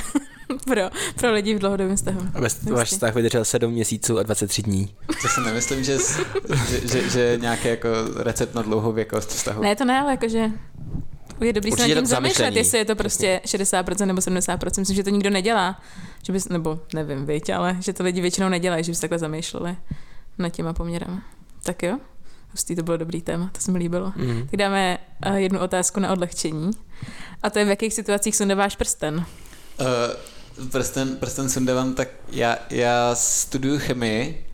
[0.65, 0.81] pro,
[1.15, 2.19] pro lidi v dlouhodobém vztahu.
[2.33, 4.95] Aby váš vztah vydržel 7 měsíců a 23 dní.
[5.21, 5.97] To si nemyslím, že,
[6.69, 9.63] že, že, že nějaký jako recept na dlouhou věkost vztahu.
[9.63, 10.51] Ne, to ne, ale jakože
[11.45, 14.79] je dobrý se nad Určitě tím zamýšlet, jestli je to prostě 60% nebo 70%.
[14.79, 15.81] Myslím, že to nikdo nedělá.
[16.23, 19.19] Že bys, nebo nevím, viď, ale že to lidi většinou nedělají, že by se takhle
[19.19, 19.77] zamýšleli
[20.37, 21.23] nad těma poměrama.
[21.63, 21.97] Tak jo,
[22.51, 24.13] hustý, to bylo dobrý téma, to se mi líbilo.
[24.15, 24.47] Mhm.
[24.47, 26.71] Tak dáme uh, jednu otázku na odlehčení.
[27.43, 29.15] A to je, v jakých situacích sundáváš prsten?
[29.15, 29.85] Uh,
[30.71, 34.47] prsten, prsten sundávám, tak já, já studuju chemii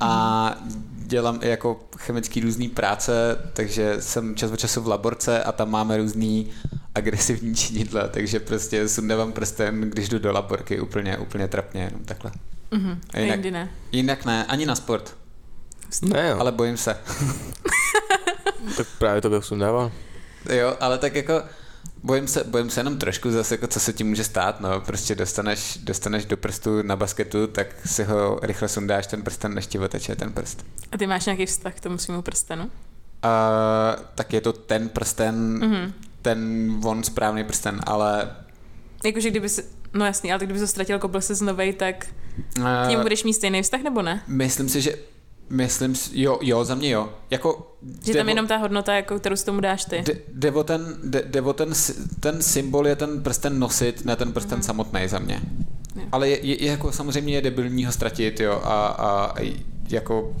[0.00, 0.54] a
[0.96, 3.12] dělám i jako chemický různý práce,
[3.52, 6.50] takže jsem čas od času v laborce a tam máme různý
[6.94, 12.32] agresivní činidla, takže prostě sundávám prsten, když jdu do laborky úplně, úplně trapně, jenom takhle.
[12.70, 13.00] Mhm.
[13.14, 13.70] A A jinak- jindy ne.
[13.92, 15.16] Jinak ne, ani na sport,
[16.02, 16.40] Ne jo, ale...
[16.40, 16.96] ale bojím se.
[18.76, 19.92] tak právě to bych sundával.
[20.52, 21.42] Jo, ale tak jako
[22.02, 25.14] bojím se, bojím se jenom trošku zase, jako co se ti může stát, no, prostě
[25.14, 29.78] dostaneš, dostaneš do prstu na basketu, tak si ho rychle sundáš ten prsten, než ti
[29.78, 30.66] oteče ten prst.
[30.92, 32.70] A ty máš nějaký vztah k tomu svýmu prstenu?
[33.22, 35.92] A, tak je to ten prsten, Mhm.
[36.22, 38.36] ten von správný prsten, ale
[39.04, 39.62] Jakože kdyby se,
[39.92, 42.06] no jasný, ale kdyby to ztratil, koupil se novej, tak
[42.54, 44.22] k němu uh, budeš mít stejný vztah nebo ne?
[44.26, 44.94] myslím si, že
[45.50, 47.12] Myslím si, jo, jo, za mě jo.
[47.30, 50.04] Jako, Že jde tam o- jenom ta hodnota, jako, kterou s tomu dáš ty.
[50.32, 51.72] Jde, o ten, jde, jde o ten,
[52.20, 54.62] ten symbol je ten prsten nosit, ne ten prsten mm.
[54.62, 55.40] samotný za mě.
[55.96, 56.02] Jo.
[56.12, 59.34] Ale je, je, je jako samozřejmě je debilní ho ztratit, jo, a, a
[59.88, 60.36] jako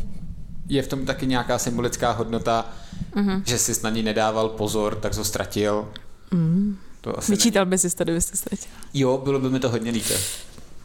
[0.68, 2.68] je v tom taky nějaká symbolická hodnota,
[3.14, 3.42] Mhm.
[3.46, 5.88] že jsi na ní nedával pozor, tak ho ztratil.
[6.30, 6.76] Mm.
[7.00, 8.68] To asi Vyčítal bys si to, kdybys to ztratil.
[8.94, 10.14] Jo, bylo by mi to hodně líto.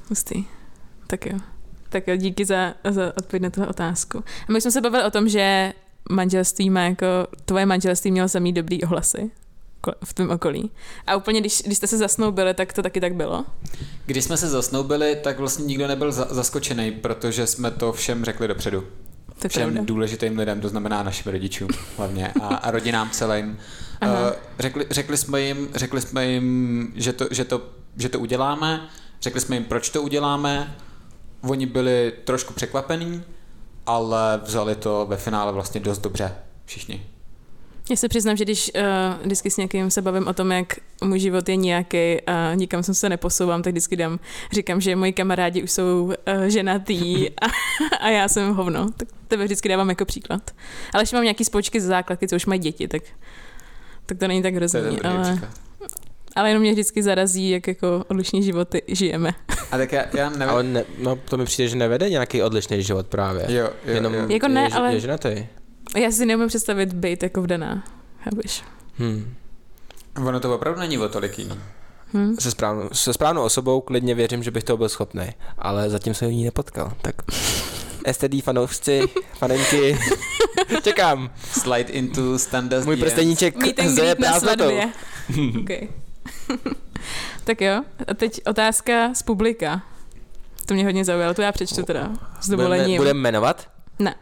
[0.09, 0.45] Hustý.
[1.07, 1.38] Tak jo.
[1.89, 4.24] Tak jo, díky za, za odpověď na tuhle otázku.
[4.50, 5.74] A my jsme se bavili o tom, že
[6.10, 7.06] manželství má jako,
[7.45, 9.32] tvoje manželství mělo samý dobrý ohlasy
[10.04, 10.71] v tvém okolí.
[11.08, 13.45] A úplně, když, když jste se zasnoubili, tak to taky tak bylo?
[14.06, 18.48] Když jsme se zasnoubili, tak vlastně nikdo nebyl za, zaskočený, protože jsme to všem řekli
[18.48, 18.82] dopředu.
[19.39, 19.82] To je všem pravda.
[19.86, 23.58] důležitým lidem, to znamená našim rodičům hlavně a, a rodinám celým.
[24.04, 24.10] Uh,
[24.60, 27.62] řekli, řekli, jsme jim, řekli jsme jim, že to, že, to,
[27.98, 28.88] že to uděláme,
[29.21, 30.76] řekli jsme jim, proč to uděláme,
[31.47, 33.23] oni byli trošku překvapení,
[33.86, 37.05] ale vzali to ve finále vlastně dost dobře všichni.
[37.89, 38.81] Já se přiznám, že když uh,
[39.25, 42.95] vždycky s někým se bavím o tom, jak můj život je nějaký a nikam jsem
[42.95, 44.19] se neposouvám, tak vždycky dám,
[44.51, 47.45] říkám, že moji kamarádi už jsou uh, ženatý a,
[47.99, 48.89] a já jsem hovno.
[48.97, 50.51] Tak tebe vždycky dávám jako příklad.
[50.93, 53.01] Ale ještě mám nějaký společky ze základky, co už mají děti, tak,
[54.05, 54.81] tak to není tak To je hrozný.
[54.81, 55.64] ten první Ale, příklad.
[56.36, 59.32] Ale jenom mě vždycky zarazí, jak jako odlišní životy žijeme.
[59.71, 60.50] A tak já, já nevím.
[60.50, 63.45] Ale ne, no, to mi přijde, že nevede nějaký odlišný život právě.
[63.50, 64.26] Jo, jo, Jenom jo.
[64.30, 64.95] Jako ne, je, ale-
[65.28, 65.48] je.
[65.98, 67.84] Já si neumím představit být jako vdaná.
[68.24, 68.63] Chápeš?
[68.98, 69.34] Hmm.
[70.28, 71.50] Ono to opravdu není o toliký.
[72.13, 72.36] Hm?
[72.39, 75.26] Se, správnou, se správnou osobou klidně věřím, že bych toho byl schopný,
[75.58, 76.93] ale zatím jsem ji nepotkal.
[77.02, 77.15] Tak
[78.12, 79.02] STD fanoušci,
[79.34, 79.98] fanenky,
[80.84, 81.30] čekám.
[81.52, 84.71] Slide into standard Můj prsteníček na prázdnotou.
[85.62, 85.88] okay.
[87.43, 89.81] Tak jo, a teď otázka z publika.
[90.65, 92.10] To mě hodně zaujalo, to já přečtu teda
[92.41, 92.97] s Budeme, dovolením.
[92.97, 93.69] budeme jmenovat?
[93.99, 94.15] Ne.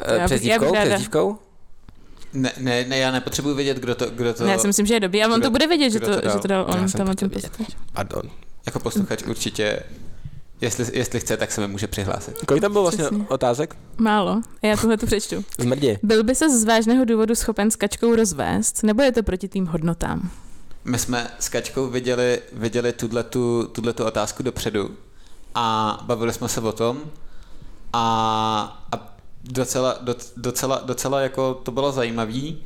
[0.00, 0.74] Eh, já bych- Přes já bych dívkou?
[0.74, 0.90] ráda.
[0.90, 1.38] Přes dívkou?
[2.32, 4.94] Ne, ne, ne, já nepotřebuji vědět, kdo to, kdo to Ne, já si myslím, že
[4.94, 5.22] je dobrý.
[5.24, 6.32] A on kdo- to bude vědět, že to, to dal?
[6.32, 7.68] že to dal Já on jsem tam ten posluchač.
[7.92, 8.22] Pardon.
[8.66, 9.80] jako posluchač určitě,
[10.60, 12.36] jestli, jestli chce, tak se mi může přihlásit.
[12.46, 13.24] Kolik tam bylo vlastně Přesně.
[13.28, 13.76] otázek?
[13.98, 14.40] Málo.
[14.62, 15.44] A já tohle to přečtu.
[15.58, 15.98] Zmrdě.
[16.02, 19.66] Byl by se z vážného důvodu schopen s kačkou rozvést, nebo je to proti tým
[19.66, 20.30] hodnotám?
[20.86, 23.22] My jsme s Kačkou viděli, viděli tuto,
[23.66, 24.96] tuto otázku dopředu
[25.54, 27.00] a bavili jsme se o tom
[27.92, 29.98] a, a docela,
[30.36, 32.64] docela, docela jako to bylo zajímavý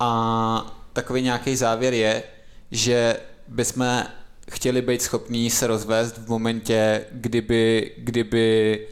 [0.00, 2.22] a takový nějaký závěr je,
[2.70, 4.04] že bychom
[4.50, 8.88] chtěli být schopní se rozvést v momentě, kdyby, kdyby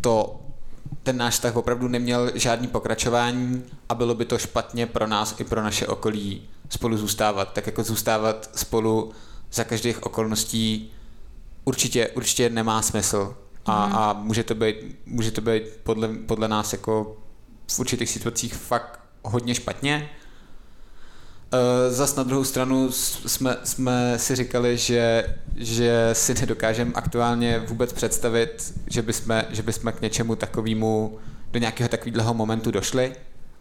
[0.00, 0.40] to
[1.02, 5.44] ten náš vztah opravdu neměl žádný pokračování a bylo by to špatně pro nás i
[5.44, 7.52] pro naše okolí spolu zůstávat.
[7.52, 9.12] Tak jako zůstávat spolu
[9.52, 10.92] za každých okolností
[11.64, 13.36] určitě, určitě nemá smysl.
[13.66, 13.94] A, mm.
[13.96, 14.76] a může to být,
[15.06, 17.16] může to být podle, podle nás jako
[17.70, 20.10] v určitých situacích fakt hodně špatně.
[21.52, 27.92] Uh, zas na druhou stranu jsme, jsme si říkali, že, že si nedokážeme aktuálně vůbec
[27.92, 31.18] představit, že bychom, že bychom k něčemu takovému,
[31.52, 33.16] do nějakého takového momentu došli.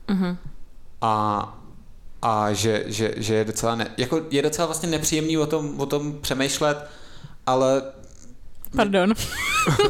[0.07, 0.37] Mm-hmm.
[1.01, 1.56] A,
[2.27, 5.85] a že, že, že je docela, ne, jako je docela vlastně nepříjemný o tom, o
[5.85, 6.77] tom přemýšlet,
[7.45, 7.81] ale
[8.75, 9.13] Pardon.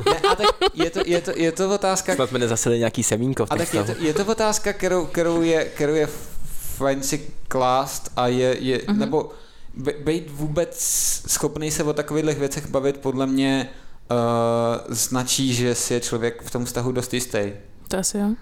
[0.06, 2.15] ne, a tak je to, je to, je to otázka...
[2.15, 5.41] Snad jsme nezasili nějaký semínko v A tak je to, je to otázka, kterou, kterou,
[5.41, 6.08] je, kterou je
[6.78, 8.97] fajn si klást a je, je uh-huh.
[8.97, 9.32] nebo
[10.04, 10.80] být vůbec
[11.28, 13.69] schopný se o takových věcech bavit podle mě
[14.12, 14.17] uh,
[14.95, 17.52] značí, že si je člověk v tom vztahu dost jistý.
[17.88, 18.36] To asi jo.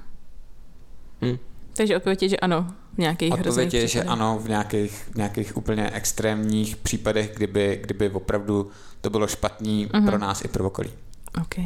[1.22, 1.38] Hmm.
[1.78, 5.58] Takže odpověď je, že ano, v nějakých Odpověď je, že ano, v nějakých, v nějakých
[5.58, 8.70] úplně extrémních případech, kdyby, kdyby opravdu
[9.02, 10.06] to bylo špatný uh-huh.
[10.06, 10.92] pro nás i pro okolí.
[11.42, 11.58] OK.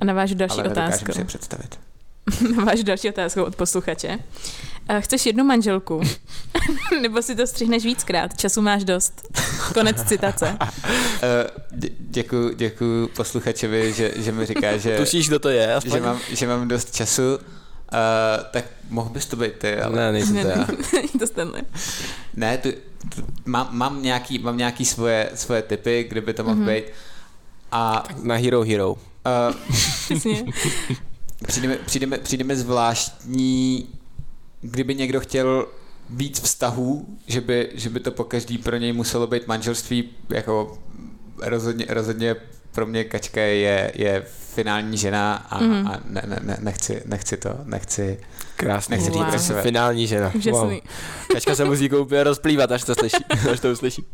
[0.00, 1.12] A na váš další Ale otázku.
[1.12, 1.78] si představit.
[2.56, 4.18] na váš další otázku od posluchače.
[5.00, 6.00] Chceš jednu manželku?
[7.02, 8.36] Nebo si to střihneš víckrát?
[8.36, 9.28] Času máš dost.
[9.74, 10.58] Konec citace.
[11.22, 11.50] Eh,
[11.98, 14.96] děkuji děkuji posluchačovi, že, že mi říká, že...
[14.96, 15.74] Tušíš, kdo to je?
[15.74, 15.92] Aspoň?
[15.92, 17.38] Že mám, že mám dost času.
[17.92, 19.96] Uh, tak mohl bys to být ty, ale...
[19.96, 20.66] Ne, nejsem to já.
[21.18, 21.62] to Stanley.
[22.34, 22.68] Ne, tu,
[23.14, 26.74] tu, mám, mám, nějaký, mám nějaký svoje, svoje typy, kde by to mohl mm-hmm.
[26.74, 26.84] být.
[27.72, 28.04] A...
[28.22, 28.96] Na Hero Hero.
[29.26, 29.54] Uh,
[31.46, 33.88] přijdeme, přijdeme, přijdeme zvláštní,
[34.60, 35.68] kdyby někdo chtěl
[36.10, 40.78] víc vztahů, že by, že by to po každý pro něj muselo být manželství, jako
[41.42, 42.36] rozhodně, rozhodně
[42.76, 44.22] pro mě Kačka je, je
[44.54, 45.86] finální žena a, mm.
[45.86, 48.20] a ne, ne, nechci, nechci to, nechci
[48.56, 49.30] Krásný, nechci wow.
[49.30, 50.32] říct, finální žena.
[50.50, 50.72] Wow.
[51.32, 54.06] Kačka se musí úplně rozplývat, až to slyší, až to uslyší.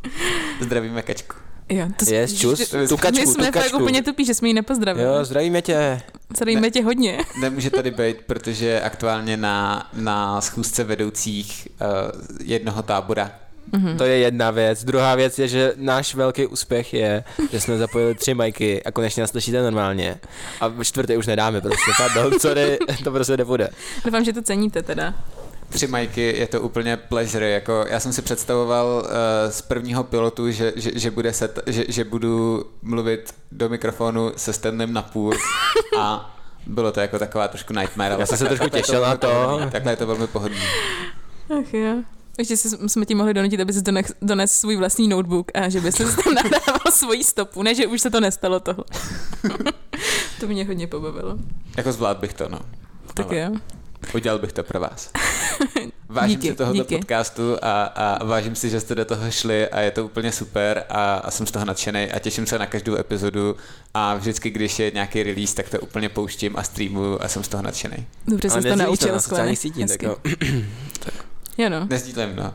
[0.61, 1.37] Zdravíme Kačku.
[1.68, 3.70] Jo, to je čus, tu kačku, My jsme tu kačku.
[3.70, 5.07] fakt úplně tupí, že jsme ji nepozdravili.
[5.07, 6.01] Jo, zdravíme tě.
[6.37, 7.18] Zdravíme ne, tě hodně.
[7.40, 11.88] Nemůže tady být, protože aktuálně na, na schůzce vedoucích uh,
[12.44, 13.31] jednoho tábora
[13.70, 13.96] Mm-hmm.
[13.96, 14.85] To je jedna věc.
[14.85, 19.20] Druhá věc je, že náš velký úspěch je, že jsme zapojili tři majky a konečně
[19.20, 20.20] nás slyšíte normálně.
[20.61, 21.90] A čtvrtý už nedáme, prostě.
[21.96, 23.68] Pardon, sorry, to prostě nebude.
[24.05, 25.14] Doufám, že to ceníte teda.
[25.68, 27.51] Tři majky je to úplně pleasure.
[27.51, 29.11] Jako já jsem si představoval uh,
[29.51, 34.53] z prvního pilotu, že, že, že, bude set, že, že budu mluvit do mikrofonu se
[34.53, 35.35] Stanlem na půl
[35.98, 38.16] a bylo to jako taková trošku nightmare.
[38.18, 39.61] Já jsem se trošku těšil na to.
[39.72, 40.64] Takhle je to velmi pohodlné.
[41.59, 42.03] Ach jo.
[42.38, 45.92] Ještě jsme ti mohli donutit, aby si dones, dones svůj vlastní notebook a že by
[45.92, 48.85] se tam nadával svoji stopu, ne, že už se to nestalo toho.
[50.40, 51.38] to mě hodně pobavilo.
[51.77, 52.59] Jako zvlád bych to, no.
[53.14, 53.51] Tak Ale jo.
[54.14, 55.11] Udělal bych to pro vás.
[56.09, 56.97] Vážím díky, si tohoto díky.
[56.97, 60.85] podcastu a, a vážím si, že jste do toho šli a je to úplně super
[60.88, 63.57] a, a jsem z toho nadšený a těším se na každou epizodu
[63.95, 67.49] a vždycky, když je nějaký release, tak to úplně pouštím a streamuju a jsem z
[67.49, 68.07] toho nadšený.
[68.27, 69.55] Dobře, jsem to naučil skvěle.
[69.88, 70.16] tak jo.
[71.58, 71.86] Jo no.
[71.90, 72.54] Nezdílím, no.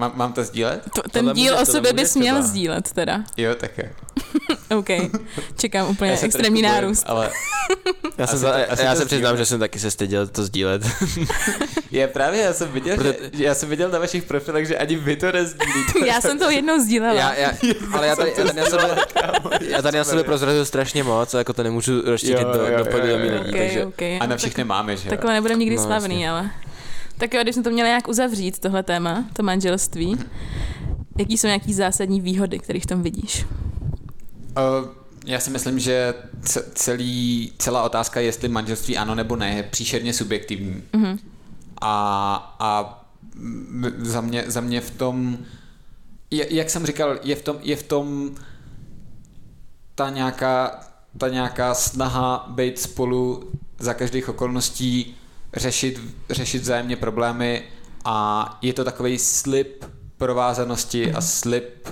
[0.00, 0.82] Mám, mám to sdílet?
[0.94, 2.48] To, ten tohle díl může, o sobě bys měl třeba.
[2.48, 3.24] sdílet teda.
[3.36, 3.92] Jo, tak je.
[4.76, 4.88] OK.
[5.56, 7.04] Čekám úplně extrémní nárůst.
[7.06, 7.30] Ale
[8.18, 10.82] já, se, za, to, já se přiznám, že jsem taky se styděl to sdílet.
[11.90, 13.22] je právě, já jsem viděl, Proto...
[13.32, 16.06] že, já jsem viděl na vašich profilech, že ani vy to nezdílíte.
[16.06, 17.20] já jsem to jednou sdílela.
[17.20, 17.52] Já, já,
[17.92, 21.38] ale já tady, já tady, já tady, já tady na sebe prozrazil strašně moc, a
[21.38, 23.48] jako to nemůžu rozšířit do, do podělení lidí.
[23.48, 23.84] Okay, takže...
[23.84, 24.18] okay.
[24.20, 26.50] A na všechny máme, že Takhle nebudeme nikdy no, slavný, ale...
[27.20, 30.18] Tak jo, když jsme to měli nějak uzavřít, tohle téma, to manželství,
[31.18, 33.46] jaký jsou nějaký zásadní výhody, které v tom vidíš?
[34.56, 34.88] Uh,
[35.26, 36.14] já si myslím, že
[36.74, 40.82] celý, celá otázka, jestli manželství ano nebo ne, je příšerně subjektivní.
[40.92, 41.18] Uh-huh.
[41.80, 43.02] A, a
[43.98, 45.38] za, mě, za mě v tom,
[46.30, 48.30] jak jsem říkal, je v tom, je v tom
[49.94, 50.80] ta nějaká,
[51.18, 55.16] ta nějaká snaha být spolu za každých okolností
[55.56, 57.62] řešit, řešit vzájemně problémy
[58.04, 59.84] a je to takový slib
[60.16, 61.88] provázanosti a slib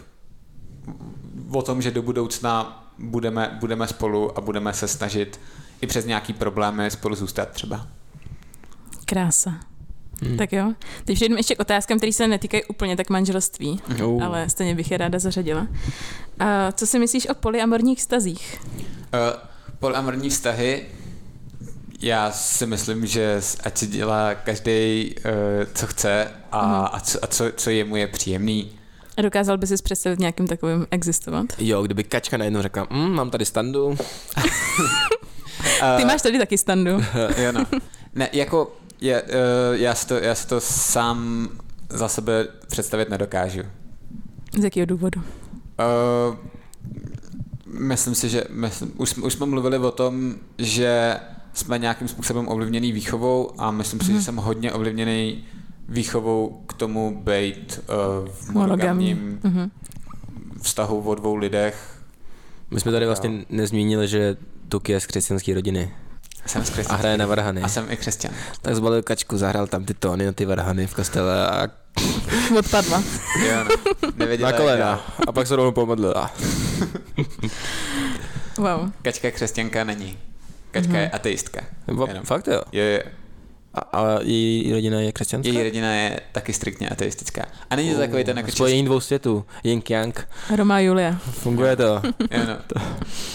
[1.52, 5.40] o tom, že do budoucna budeme, budeme spolu a budeme se snažit
[5.80, 7.86] i přes nějaký problémy spolu zůstat třeba.
[9.04, 9.54] Krása.
[10.22, 10.36] Hmm.
[10.36, 10.72] Tak jo.
[11.04, 14.24] Teď přejdeme ještě k otázkám, které se netýkají úplně tak manželství, Uh.
[14.24, 15.66] ale stejně bych je ráda zařadila.
[16.38, 18.60] A co si myslíš o polyamorních vztazích?
[18.76, 18.80] Uh,
[19.78, 20.86] polyamorní vztahy,
[22.02, 25.32] já si myslím, že ať si dělá každý, uh,
[25.74, 26.88] co chce a, Mhm.
[26.92, 28.70] a, co, a co, co jemu je příjemný.
[29.16, 31.46] A dokázal by si představit nějakým takovým existovat?
[31.58, 33.96] Jo, kdyby kačka najednou řekla, mm, mám tady standu,
[35.96, 36.90] Ty máš tady taky standu.
[37.36, 37.66] Jo, no.
[38.14, 39.28] Ne, jako je, uh,
[39.72, 41.48] já, si to, já si to sám
[41.88, 43.60] za sebe představit nedokážu.
[44.60, 45.20] Z jakého důvodu?
[45.20, 46.36] Uh,
[47.78, 51.16] myslím si, že myslím, už, jsme- už jsme mluvili o tom, že
[51.58, 55.44] jsme nějakým způsobem ovlivněný výchovou a myslím si, že jsem hodně ovlivněný
[55.88, 59.14] výchovou k tomu být uh, v Monogamní.
[59.14, 59.70] monogamním Mhm.
[60.62, 62.02] vztahu o dvou lidech.
[62.70, 64.36] My jsme tady vlastně nezmínili, že
[64.68, 65.94] Tuk je z křesťanské rodiny
[66.46, 67.62] Jsem z a křesťanské hraje na varhany.
[67.62, 68.30] A jsem i křesťan.
[68.62, 71.68] Tak zbalil kačku, zahrál tam ty tóny na ty varhany v kostele a
[72.58, 73.02] Odpadla.
[73.48, 73.70] Jo, no.
[74.16, 75.00] Nevěděla, na kolena.
[75.28, 76.30] A pak se rovnou pomodlila.
[78.58, 78.90] Wow.
[79.02, 80.18] Kačka křesťanka není.
[80.80, 81.00] Kačka Mhm.
[81.02, 81.60] je ateistka.
[81.86, 82.24] Nebo, Jenom.
[82.24, 82.62] fakt jo.
[82.72, 83.02] Je, je,
[83.74, 85.48] A, a její rodina je křesťanská?
[85.52, 87.44] její rodina je taky striktně ateistická.
[87.70, 89.44] A není to takový ten jako Spojení dvou světů.
[89.64, 90.28] Yin Yang.
[90.56, 91.12] Roma a Julia.
[91.30, 92.02] Funguje to.
[92.30, 92.56] Jo, no.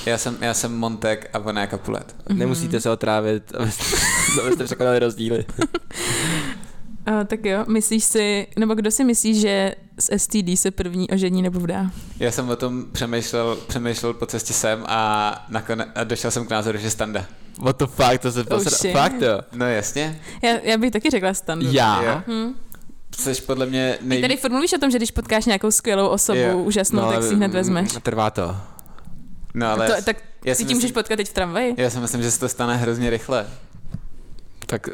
[0.05, 2.15] Já jsem, já jsem Montek a ona je Kapulet.
[2.29, 3.83] Nemusíte se otrávit, abyste,
[4.45, 5.45] abyste překonali rozdíly.
[7.05, 11.41] A, tak jo, myslíš si, nebo kdo si myslí, že z STD se první ožení
[11.41, 11.91] nebo vdá?
[12.19, 16.49] Já jsem o tom přemýšlel, přemýšlel po cestě sem a, nakone, a došel jsem k
[16.49, 17.25] názoru, že standa.
[17.59, 18.71] What the fuck, to se posra...
[18.77, 18.93] shit.
[18.93, 19.39] Fakt jo.
[19.53, 20.21] No jasně.
[20.43, 21.65] Já, já bych taky řekla standu.
[21.71, 22.03] Já?
[22.03, 22.21] Jo.
[22.27, 22.53] Hm.
[23.45, 24.21] Podle mě Ty nej...
[24.21, 26.57] tady furt mluvíš o tom, že když potkáš nějakou skvělou osobu, Jo.
[26.57, 27.89] úžasnou, no, tak si ji hned vezmeš.
[28.03, 28.55] Trvá to.
[29.53, 31.75] No ale to, tak já ty si ti můžeš myslím, potkat teď v tramvaji.
[31.77, 33.47] já si myslím, že se to stane hrozně rychle.
[34.65, 34.89] Tak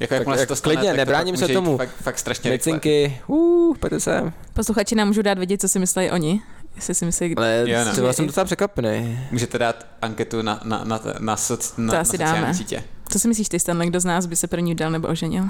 [0.00, 1.76] Jako jakmile se jak to stane, klidně, tak to nebráním pak se tomu.
[1.76, 2.50] Fakt, fakt strašně.
[2.50, 4.32] Mecinky, uh, pojďte sem.
[4.54, 6.42] Posluchači nám můžou dát vědět, co si myslí oni.
[6.76, 7.92] Jestli si myslí, Ale Jo, no.
[7.92, 9.18] třeba jsem docela překvapený.
[9.30, 12.54] Můžete dát anketu na, na, na, na, soc, na, To na asi sociální dáme.
[12.54, 12.84] sítě.
[13.08, 15.44] co si myslíš ty, Stanley, kdo z nás by se první vdal nebo oženil?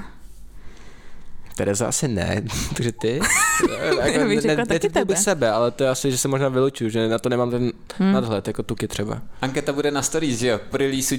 [1.57, 2.43] Tereza asi ne,
[2.77, 3.21] takže ty.
[4.05, 5.23] Já bych řekla taky netypnul bych tebe.
[5.25, 8.13] sebe, ale to je asi, že se možná vylučuju, že na to nemám ten Hm.
[8.13, 9.23] nadhled, jako tuky třeba.
[9.43, 10.61] Anketa bude na stories, že jo?
[10.71, 11.17] Po release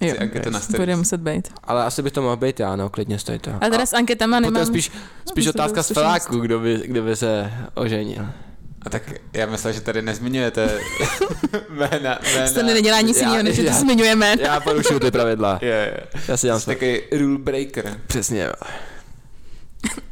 [0.00, 1.48] Jo, Chci anketu na bude muset být.
[1.64, 3.50] Ale asi bych to mohl být já, no, klidně stojí to.
[3.60, 4.66] A teda s anketama Potom nemám...
[4.66, 4.84] spíš,
[5.28, 8.26] spíš Myslím, otázka z feláku, kdo by, kdo by se oženil.
[8.82, 10.68] A tak já myslel, že tady nezmiňujete
[11.70, 12.18] jména.
[12.34, 12.46] jména.
[12.46, 14.34] Stanley nedělá nic jiného, než že to já- zmiňujeme.
[14.40, 15.58] Já porušuju ty pravidla.
[15.62, 16.00] Je, je.
[16.28, 18.00] Já si dělám Jsi takový rule breaker.
[18.06, 18.48] Přesně.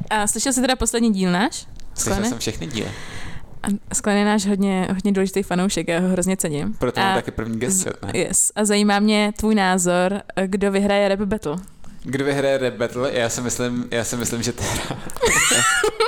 [0.09, 1.67] A slyšel jsi teda poslední díl náš?
[1.95, 2.91] Slyšel jsem všechny díly.
[3.93, 6.73] Sklen je náš hodně, hodně důležitý fanoušek, já ho hrozně cením.
[6.73, 8.11] Proto mám taky první guest set, ne?
[8.19, 8.51] Yes.
[8.55, 11.57] A zajímá mě tvůj názor, kdo vyhraje rap battle.
[12.03, 13.13] Kdo vyhraje rap battle?
[13.13, 14.71] Já si myslím, já si myslím že teda.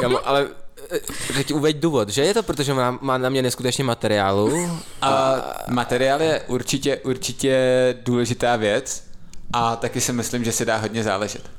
[0.02, 0.48] Kamo, ale
[0.92, 1.00] eh,
[1.34, 4.70] teď uveď důvod, že je to proto, že má, má na mě neskutečně materiálu?
[5.02, 5.36] A
[5.68, 9.04] materiál je určitě, určitě důležitá věc
[9.54, 11.59] a taky si myslím, že si dá hodně záležet.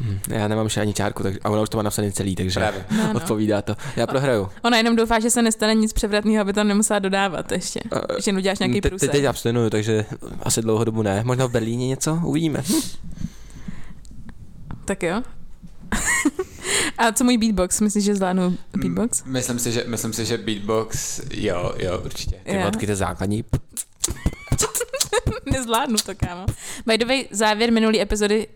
[0.00, 2.60] Hm, já nemám ještě ani čárku, tak, a ona už to má napsaný celý, takže
[2.60, 2.84] Právě.
[2.96, 3.12] No, no.
[3.14, 3.76] odpovídá to.
[3.96, 4.48] Já prohraju.
[4.62, 7.80] Ona jenom doufá, že se nestane nic převratného, aby tam nemusela dodávat ještě.
[7.92, 9.08] Eh, Že uděláš nějaký Te- průser.
[9.08, 10.04] Teď abstinuju, takže
[10.42, 11.22] asi dlouho dobu ne.
[11.24, 12.20] Možná v Berlíně něco?
[12.24, 12.62] Uvidíme.
[14.84, 15.22] Tak jo.
[16.98, 17.80] A co můj beatbox?
[17.80, 19.22] Myslíš, že zvládnu beatbox?
[19.26, 22.36] M- Myslím si, že, myslím si, že beatbox, jo, jo, určitě.
[22.44, 22.62] Ty Jo.
[22.64, 23.44] vodky, to základní.
[25.52, 26.46] Nezvládnu to, kámo.
[26.86, 28.46] By the way, závěr minulý epizody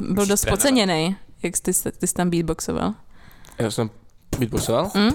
[0.00, 1.62] uh, byl dost podceněný, jak jsi,
[1.98, 2.94] ty jsi tam beatboxoval.
[3.58, 3.90] Já jsem
[4.38, 4.90] beatboxoval?
[4.96, 5.10] Hm?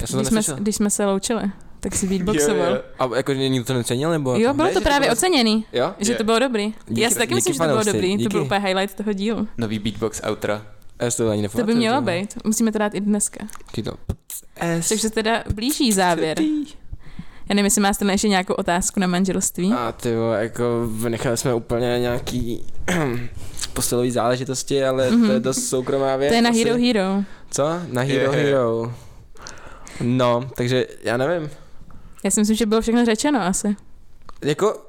[0.00, 1.42] Já jsem to Když jsme, když jsme se loučili,
[1.80, 2.78] tak si beatboxoval.
[2.98, 4.30] A jako že nikdo to necenil, nebo?
[4.34, 5.94] Jo, jako- bylo Ne, to že to právě bylo- oceněný, Jo?
[5.98, 6.16] že Je.
[6.16, 6.74] to bylo dobrý.
[6.88, 8.22] Díky- Já si taky díky myslím, že to bylo dobrý, díky.
[8.24, 9.48] to byl úplně highlight toho dílu.
[9.58, 10.52] Nový beatbox outro.
[11.00, 13.46] Já to ani To by mělo být, musíme to dát i dneska.
[14.88, 16.38] Takže se teda blíží závěr.
[17.48, 19.72] Já nevím, jestli máš tam ještě nějakou otázku na manželství.
[19.72, 22.66] A ty jo, jako vynechali jsme úplně nějaký
[23.72, 25.42] postelový záležitosti, ale to je Mhm.
[25.42, 26.30] dost soukromá věc.
[26.30, 26.64] To je na asi.
[26.64, 27.22] Hero Hero.
[27.50, 27.62] Co?
[27.92, 28.44] Na Hero Je.
[28.44, 28.94] Hero.
[30.00, 31.50] No, takže já nevím.
[32.24, 33.76] Já si myslím, že bylo všechno řečeno asi.
[34.44, 34.82] Jako,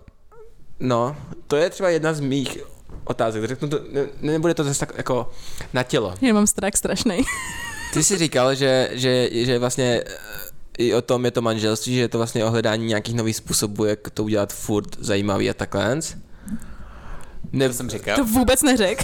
[0.80, 1.16] no,
[1.47, 2.58] to je třeba jedna z mých
[3.06, 3.43] otázek.
[3.45, 5.32] Řeknu to, ne, nebude to zase tak jako
[5.74, 6.14] na tělo.
[6.22, 7.22] Já mám strach strašný.
[7.93, 10.04] Ty jsi říkal, že, že, že vlastně
[10.78, 13.86] i o tom je to manželství, že je to vlastně o hledání nějakých nových způsobů,
[13.86, 16.00] jak to udělat furt zajímavý a takhle.
[17.52, 18.16] Ne, To jsem říkal.
[18.16, 19.02] To vůbec neřek.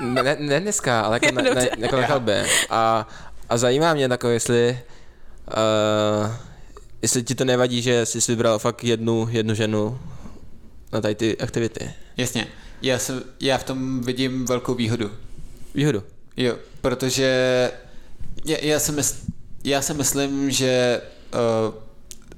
[0.00, 1.70] ne, ne dneska, ale jako na, na, Dobře.
[1.78, 2.46] jako na chalbě.
[2.70, 3.08] A,
[3.48, 4.78] a zajímá mě takové, jestli
[6.26, 6.32] uh,
[7.02, 9.98] jestli ti to nevadí, že jsi vybral fakt jednu, jednu ženu
[10.92, 11.90] na tady ty aktivity.
[12.16, 12.46] Jasně.
[12.82, 15.10] Já, se, já v tom vidím velkou výhodu.
[15.74, 16.02] výhodu.
[16.36, 17.70] Jo, protože
[18.44, 19.14] já, já, si, mysl,
[19.66, 21.02] já si myslím, že
[21.34, 21.74] uh,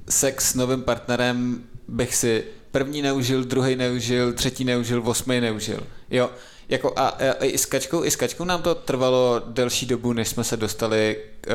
[0.09, 5.79] sex s novým partnerem bych si první neužil, druhý neužil, třetí neužil, osmý neužil.
[6.09, 6.29] Jo,
[6.69, 10.13] jako a, a, a i s kačkou, i s kačkou nám to trvalo delší dobu,
[10.13, 11.17] než jsme se dostali
[11.47, 11.53] uh,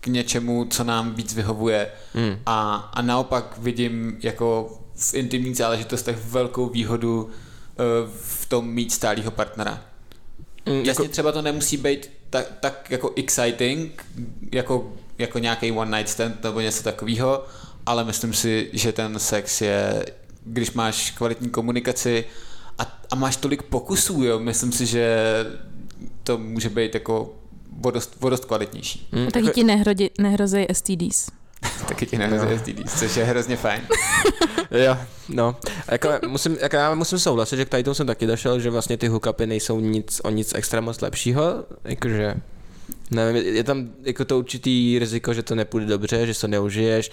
[0.00, 1.90] k něčemu, co nám víc vyhovuje.
[2.14, 2.38] Hmm.
[2.46, 7.30] A, a naopak vidím jako v intimních záležitostech velkou výhodu uh,
[8.22, 9.82] v tom mít stálého partnera.
[10.66, 14.04] Mm, Jasně, třeba to nemusí být tak, tak jako exciting,
[14.52, 17.44] jako, jako nějaký one night stand nebo něco takového,
[17.86, 20.04] ale myslím si, že ten sex je,
[20.44, 22.24] když máš kvalitní komunikaci
[22.78, 25.16] a, a máš tolik pokusů, jo, myslím si, že
[26.24, 27.34] to může být jako
[27.84, 29.08] o dost, o dost kvalitnější.
[29.12, 31.26] Mm, A taky ti nehrodi, nehrozí STDs.
[31.88, 33.82] Taky ti nehrozí STDs, což je hrozně fajn.
[34.70, 34.96] Jo,
[35.28, 35.56] no.
[35.88, 38.70] A Jako, musím, jako já musím souhlasit, že k tady tomu jsem taky došel, že
[38.70, 42.34] vlastně ty hookupy nejsou nic o nic extra moc lepšího, jakože
[43.10, 47.10] nevím, je, tam jako to určitý riziko, že to nepůjde dobře, že se to neužiješ,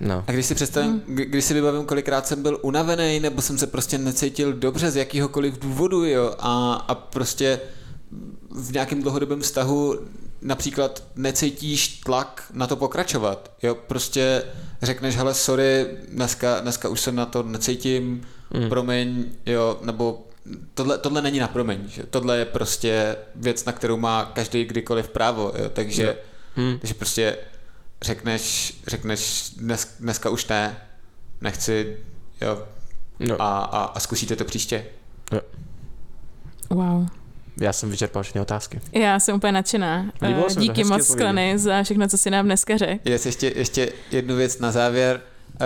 [0.00, 0.24] no.
[0.26, 3.66] A když si představím, kdy- když si vybavím, kolikrát jsem byl unavený, nebo jsem se
[3.66, 7.60] prostě necítil dobře z jakýhokoliv důvodu, jo, a, a prostě
[8.50, 9.98] v nějakém dlouhodobém vztahu
[10.42, 14.44] například necítíš tlak na to pokračovat, jo, prostě
[14.82, 18.68] řekneš, hele, sorry, dneska, dneska už se na to necítím, mm.
[18.68, 20.26] promiň, jo, nebo
[20.74, 22.02] tohle, tohle není na promiň, že?
[22.02, 26.16] tohle je prostě věc, na kterou má každý kdykoliv právo, jo, takže,
[26.56, 26.78] Hmm.
[26.78, 27.36] takže prostě
[28.02, 30.76] řekneš, řekneš dnes, dneska už ne,
[31.40, 31.96] nechci,
[32.40, 32.66] jo,
[33.18, 33.42] no.
[33.42, 34.86] a, a, a zkusíte to příště.
[36.70, 37.06] Wow.
[37.60, 38.80] Já jsem vyčerpal všechny otázky.
[38.92, 40.12] Já jsem úplně nadšená.
[40.22, 41.06] Líbilo to, Díky moc.
[41.06, 43.10] Sklany za všechno, co si nám dneska řekl.
[43.10, 45.20] Jest ještě, ještě jednu věc na závěr.
[45.60, 45.64] Eh,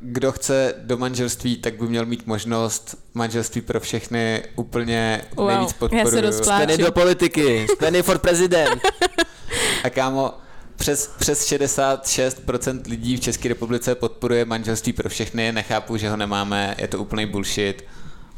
[0.00, 5.68] Kdo chce do manželství, tak by měl mít možnost manželství pro všechny úplně Wow, nejvíc
[5.68, 6.32] já se podporuju.
[6.32, 8.82] Steny do politiky, steny for president.
[9.84, 10.34] A kámo,
[10.76, 16.74] přes, přes 66% lidí v České republice podporuje manželství pro všechny, nechápu, že ho nemáme,
[16.78, 17.84] je to úplný bullshit.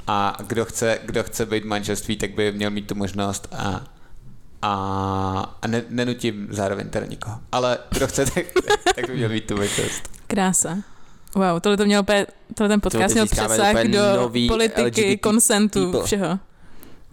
[0.09, 3.81] A kdo chce, kdo chce být v manželství, tak by měl mít tu možnost a,
[4.63, 7.41] a, a ne, nenutím zároveň teda nikoho.
[7.53, 8.45] Ale kdo chce, tak,
[8.95, 10.09] tak by měl mít tu možnost.
[10.27, 10.79] Krása.
[11.35, 14.83] Wow, tohle to měl úplně, tohle ten podcast měl přesah do politiky,
[15.13, 16.07] LGBT konsentu, people.
[16.07, 16.39] všeho.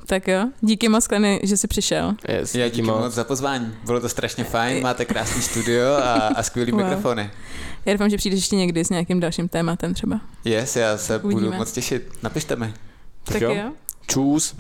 [0.08, 2.14] Tak jo, díky moc, Sklany, že jsi přišel.
[2.28, 3.74] Yes, Já díky moc za pozvání.
[3.86, 6.82] Bylo to strašně fajn, máte krásný studio a, a skvělý Wow.
[6.82, 7.32] mikrofony.
[7.86, 10.22] Já doufám, že přijdeš ještě někdy s nějakým dalším tématem třeba.
[10.46, 11.46] Yes, já se Uvidíme.
[11.46, 12.24] budu moc těšit.
[12.24, 12.74] Napište mi.
[13.24, 13.54] Tak, tak jo.
[13.54, 13.72] jo.
[14.08, 14.56] Čus.